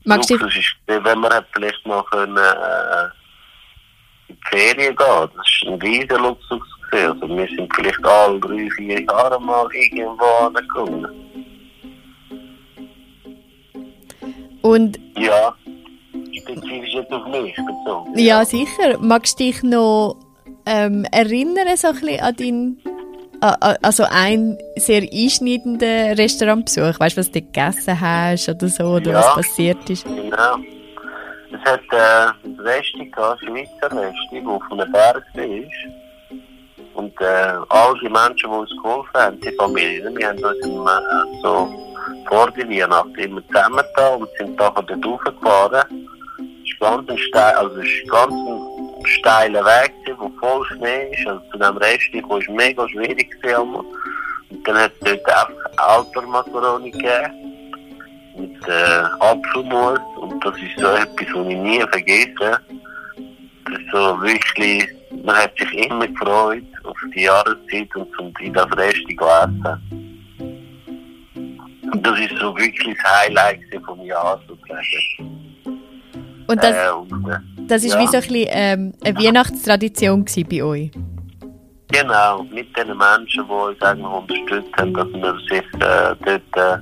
Magst 0.04 0.30
Luxus 0.30 0.56
ist 0.56 0.76
wenn 0.86 1.18
man 1.18 1.44
vielleicht 1.52 1.86
noch 1.86 2.08
können, 2.10 2.36
äh, 2.36 3.04
in 4.28 4.36
die 4.36 4.48
Ferien 4.48 4.96
gehen. 4.96 5.28
Das 5.36 5.46
ist 5.46 5.68
ein 5.68 5.74
riesiger 5.80 6.18
Luxus. 6.18 6.62
Also 6.90 7.28
wir 7.28 7.46
sind 7.48 7.70
vielleicht 7.74 8.04
alle 8.04 8.40
drei, 8.40 8.70
vier 8.76 9.02
Jahre 9.02 9.40
mal 9.40 9.68
irgendwo 9.74 10.24
angekommen. 10.24 11.06
und 14.62 14.98
Ja, 15.16 15.54
spezifisch 16.32 16.94
jetzt 16.94 17.12
auf 17.12 17.26
mich 17.26 17.54
bezogen. 17.56 18.18
ja, 18.18 18.44
sicher. 18.44 18.98
Magst 19.00 19.38
du 19.38 19.44
dich 19.44 19.62
noch 19.62 20.16
ähm, 20.66 21.04
erinnern, 21.12 21.76
so 21.76 21.88
ein 21.88 21.94
bisschen 21.94 22.20
an 22.20 22.36
deinen, 22.36 22.82
also 23.40 24.04
einen 24.10 24.58
sehr 24.76 25.02
einschneidenden 25.02 26.14
Restaurantbesuch? 26.14 26.98
Weißt 26.98 27.16
du, 27.16 27.20
was 27.20 27.30
du 27.30 27.40
gegessen 27.40 28.00
hast 28.00 28.48
oder 28.48 28.68
so, 28.68 28.84
oder 28.84 29.10
Ja. 29.12 29.18
was 29.18 29.34
passiert 29.34 29.88
ist? 29.90 30.04
Genau. 30.04 30.56
Es 31.50 31.70
hat 31.70 31.80
äh, 31.92 32.46
ein 32.46 32.60
Resti 32.60 33.06
gehabt, 33.06 33.40
Schweizer 33.40 33.90
Resti, 33.96 34.42
das 34.44 34.46
auf 34.46 34.62
einem 34.70 34.92
Berg 34.92 35.24
ist. 35.34 36.40
Und 36.94 37.20
äh, 37.20 37.54
all 37.68 37.94
die 38.00 38.08
Menschen, 38.08 38.50
die 38.50 38.56
uns 38.56 38.70
geholfen 38.82 39.10
haben, 39.14 39.40
die 39.40 39.52
Familien, 39.52 40.16
wir 40.16 40.28
haben 40.28 40.38
uns 40.44 40.58
im, 40.66 40.86
äh, 40.86 41.40
so 41.42 41.68
vor 42.28 42.50
der 42.50 42.68
Weihnacht 42.68 43.16
immer 43.16 43.40
zusammengetan 43.46 44.20
und 44.20 44.28
sind 44.38 44.56
nachher 44.58 44.82
dort 44.82 45.04
hochgefahren. 45.06 45.84
Es 46.64 46.70
ist 46.70 46.80
ganz 46.80 47.08
ein 47.08 47.18
steil, 47.18 47.54
also 47.54 47.76
ist 47.76 48.08
ganz 48.10 48.32
ein 48.34 49.06
steiler 49.06 49.64
Weg, 49.64 49.92
wo 50.18 50.30
voll 50.40 50.64
Schnee 50.66 51.10
ist. 51.12 51.26
Also 51.26 51.42
zu 51.50 51.58
dem 51.58 51.76
Resti 51.76 52.22
war 52.28 52.38
es 52.38 52.48
mega 52.48 52.88
schwierig. 52.88 53.30
gewesen. 53.40 53.74
Und 54.50 54.66
dann 54.66 54.76
hat 54.76 54.92
es 55.00 55.00
dort 55.00 55.26
einfach 55.26 55.86
Alpermacaroni 55.88 56.90
gegeben 56.90 57.48
mit 58.38 58.68
äh, 58.68 59.02
Apfelmus 59.20 59.98
und 60.20 60.44
das 60.44 60.54
ist 60.56 60.78
so 60.78 60.86
etwas, 60.86 61.26
was 61.34 61.48
ich 61.48 61.56
nie 61.56 61.80
vergesse. 61.90 62.60
Das 63.64 63.78
ist 63.78 63.90
so 63.92 64.20
wirklich, 64.22 64.88
man 65.24 65.36
hat 65.36 65.52
sich 65.58 65.72
immer 65.86 66.06
gefreut 66.06 66.62
auf 66.84 66.96
die 67.14 67.22
Jahreszeit 67.22 67.94
und 67.96 68.14
zum 68.14 68.32
in 68.40 68.52
das 68.52 68.70
Resti 68.76 69.16
zu 69.16 69.24
essen. 69.24 70.08
Und 71.92 72.06
das 72.06 72.20
ist 72.20 72.36
so 72.38 72.56
wirklich 72.56 72.96
das 73.02 73.12
Highlight 73.22 73.60
vom 73.84 74.00
Jahr 74.02 74.40
sozusagen. 74.46 75.38
Und 76.46 76.62
das, 76.62 76.76
Äh, 76.76 76.90
und, 76.92 77.28
äh, 77.28 77.38
das 77.68 77.84
ist 77.84 77.94
ja. 77.94 78.00
wie 78.00 78.06
so 78.06 78.16
ein 78.16 78.22
bisschen, 78.22 78.48
ähm, 78.50 78.92
eine 79.04 79.18
Weihnachtstradition 79.18 80.24
bei 80.50 80.62
euch. 80.62 80.90
Genau, 81.90 82.42
mit 82.44 82.76
den 82.76 82.88
Menschen, 82.88 83.46
die 83.46 83.52
uns 83.52 83.80
eigentlich 83.80 84.06
unterstützt 84.06 84.76
haben, 84.76 84.92
dass 84.94 85.08
man 85.08 85.38
sich 85.48 85.62
äh, 85.80 86.14
dort 86.24 86.56
äh, 86.56 86.78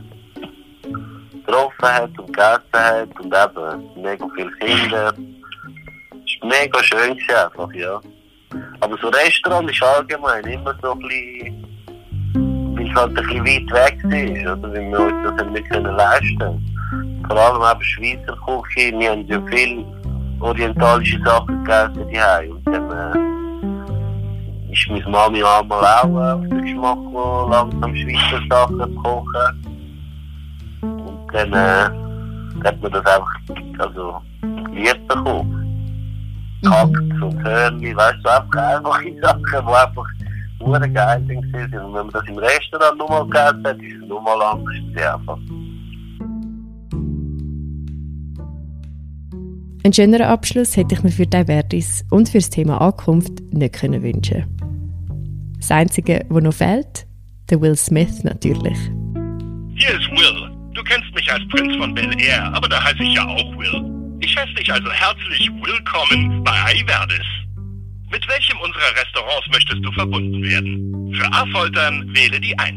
getroffen 1.46 1.83
hat 1.83 2.18
und 2.18 2.27
gegessen 2.27 2.61
hat 2.72 3.20
und 3.20 3.27
eben 3.27 4.03
mega 4.03 4.29
viele 4.35 4.51
Kinder. 4.53 5.14
Es 5.14 6.42
war 6.42 6.49
mega 6.49 6.83
schön 6.83 7.16
gewesen 7.16 7.37
einfach, 7.37 7.72
ja. 7.75 8.01
Aber 8.81 8.96
so 9.01 9.09
Restaurant 9.09 9.70
ist 9.70 9.83
allgemein 9.83 10.44
immer 10.44 10.75
so 10.83 10.92
ein 10.92 10.99
bisschen, 10.99 11.64
weil 12.77 12.88
es 12.88 12.94
halt 12.94 13.16
ein 13.18 13.27
bisschen 13.27 13.46
weit 13.46 13.72
weg 13.72 14.37
ist, 14.37 14.46
oder? 14.46 14.72
Weil 14.72 14.90
wir 14.90 15.01
uns 15.01 15.37
das 15.38 15.46
nicht 15.51 15.70
können 15.70 15.96
leisten 15.96 17.25
Vor 17.29 17.37
allem 17.37 17.77
eben 17.77 17.85
Schweizer 17.85 18.37
Küche, 18.44 18.99
wir 18.99 19.11
haben 19.11 19.27
ja 19.27 19.40
viel 19.46 19.85
orientalische 20.40 21.20
Sachen 21.25 21.64
gegessen 21.64 22.09
die 22.09 22.49
und 22.51 22.66
dann 22.66 22.90
äh, 22.90 24.72
ist 24.72 24.88
meine 24.90 25.09
Mami 25.09 25.42
einmal 25.42 25.85
auch 25.85 26.05
äh, 26.05 26.33
auf 26.33 26.40
den 26.42 26.62
Geschmack 26.62 26.99
gekommen, 26.99 27.51
langsam 27.51 27.96
Schweizer 27.96 28.42
Sachen 28.51 28.81
zu 28.81 28.88
kochen. 29.03 29.55
Und 30.83 31.27
dann 31.33 31.53
äh, 31.53 32.66
hat 32.66 32.83
man 32.83 32.92
das 32.92 33.07
einfach 33.07 33.35
also, 33.79 34.20
lieb 34.72 35.09
bekommen. 35.09 35.62
Kackt 36.64 37.22
und 37.22 37.44
Hörnli, 37.44 37.96
weißt 37.96 38.18
du, 38.25 38.31
einfach 38.31 38.77
einfache 38.77 39.14
Sachen, 39.22 39.42
die 39.44 39.57
einfach 39.57 40.07
nur 40.61 40.81
geil 40.81 41.25
sind. 41.27 41.44
Und 41.55 41.72
wenn 41.72 41.92
man 41.92 42.11
das 42.11 42.25
im 42.27 42.38
Restaurant 42.38 42.99
nochmal 42.99 43.25
gegessen 43.25 43.66
hat, 43.66 43.79
ist 43.79 44.03
es 44.03 44.09
nochmal 44.09 44.42
anders 44.42 44.75
einfach. 44.96 45.38
Einen 49.87 49.92
schöneren 49.92 50.27
Abschluss 50.27 50.77
hätte 50.77 50.96
ich 50.96 51.05
mir 51.05 51.12
für 51.12 51.29
Divertis 51.29 52.05
und 52.11 52.29
für 52.29 52.38
das 52.38 52.51
Thema 52.51 52.81
Ankunft 52.81 53.40
nicht 53.53 53.72
können 53.72 54.03
wünschen. 54.03 54.44
Das 55.59 55.70
Einzige, 55.70 56.27
was 56.29 56.42
noch 56.42 56.55
fehlt, 56.55 57.07
der 57.49 57.61
Will 57.61 57.77
Smith 57.77 58.25
natürlich. 58.25 58.77
Hier 59.77 59.90
ist 59.90 60.11
Will. 60.11 60.51
Du 60.75 60.83
kennst 60.83 61.14
mich 61.14 61.33
als 61.33 61.46
Prinz 61.51 61.77
von 61.77 61.94
Bel 61.94 62.11
Air, 62.20 62.53
aber 62.53 62.68
da 62.68 62.83
heiße 62.83 63.01
ich 63.01 63.14
ja 63.14 63.29
auch 63.29 63.57
Will. 63.57 64.18
Ich 64.18 64.37
heiße 64.37 64.55
dich 64.55 64.72
also 64.72 64.90
herzlich 64.90 65.49
willkommen 65.62 66.42
bei 66.42 66.51
Ayverdis. 66.51 67.27
Mit 68.11 68.27
welchem 68.27 68.59
unserer 68.59 68.90
Restaurants 69.01 69.46
möchtest 69.53 69.85
du 69.85 69.92
verbunden 69.92 70.42
werden? 70.42 71.14
Für 71.14 71.33
Affoltern 71.33 72.12
wähle 72.12 72.40
die 72.40 72.59
1. 72.59 72.75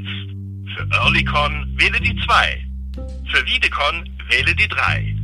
Für 0.78 0.88
Earlycon 0.92 1.74
wähle 1.76 2.00
die 2.02 2.16
2. 2.28 2.68
Für 3.34 3.44
Wiedecon 3.48 4.08
wähle 4.30 4.54
die 4.54 4.68
3. 4.68 5.19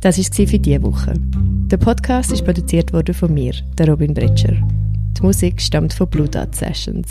Das 0.00 0.18
war 0.18 0.46
für 0.46 0.58
diese 0.58 0.82
Woche. 0.82 1.14
Der 1.70 1.78
Podcast 1.78 2.32
ist 2.32 2.44
produziert 2.44 2.92
worden 2.92 3.14
von 3.14 3.32
mir, 3.32 3.52
der 3.76 3.88
Robin 3.88 4.14
Bretscher. 4.14 4.54
Die 5.16 5.22
Musik 5.22 5.60
stammt 5.60 5.92
von 5.94 6.08
Blue 6.08 6.28
Dot 6.28 6.54
Sessions. 6.54 7.08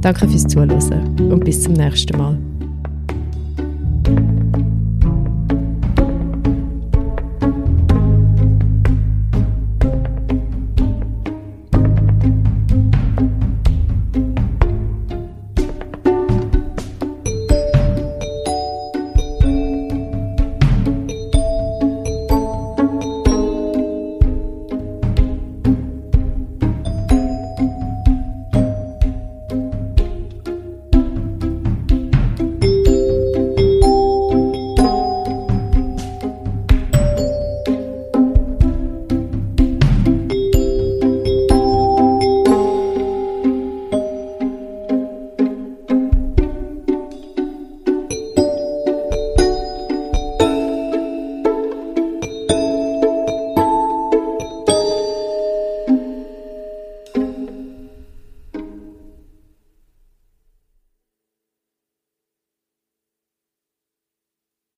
Danke 0.00 0.28
fürs 0.28 0.46
Zuhören 0.46 0.70
und 1.18 1.44
bis 1.44 1.62
zum 1.62 1.72
nächsten 1.72 2.16
Mal. 2.16 2.38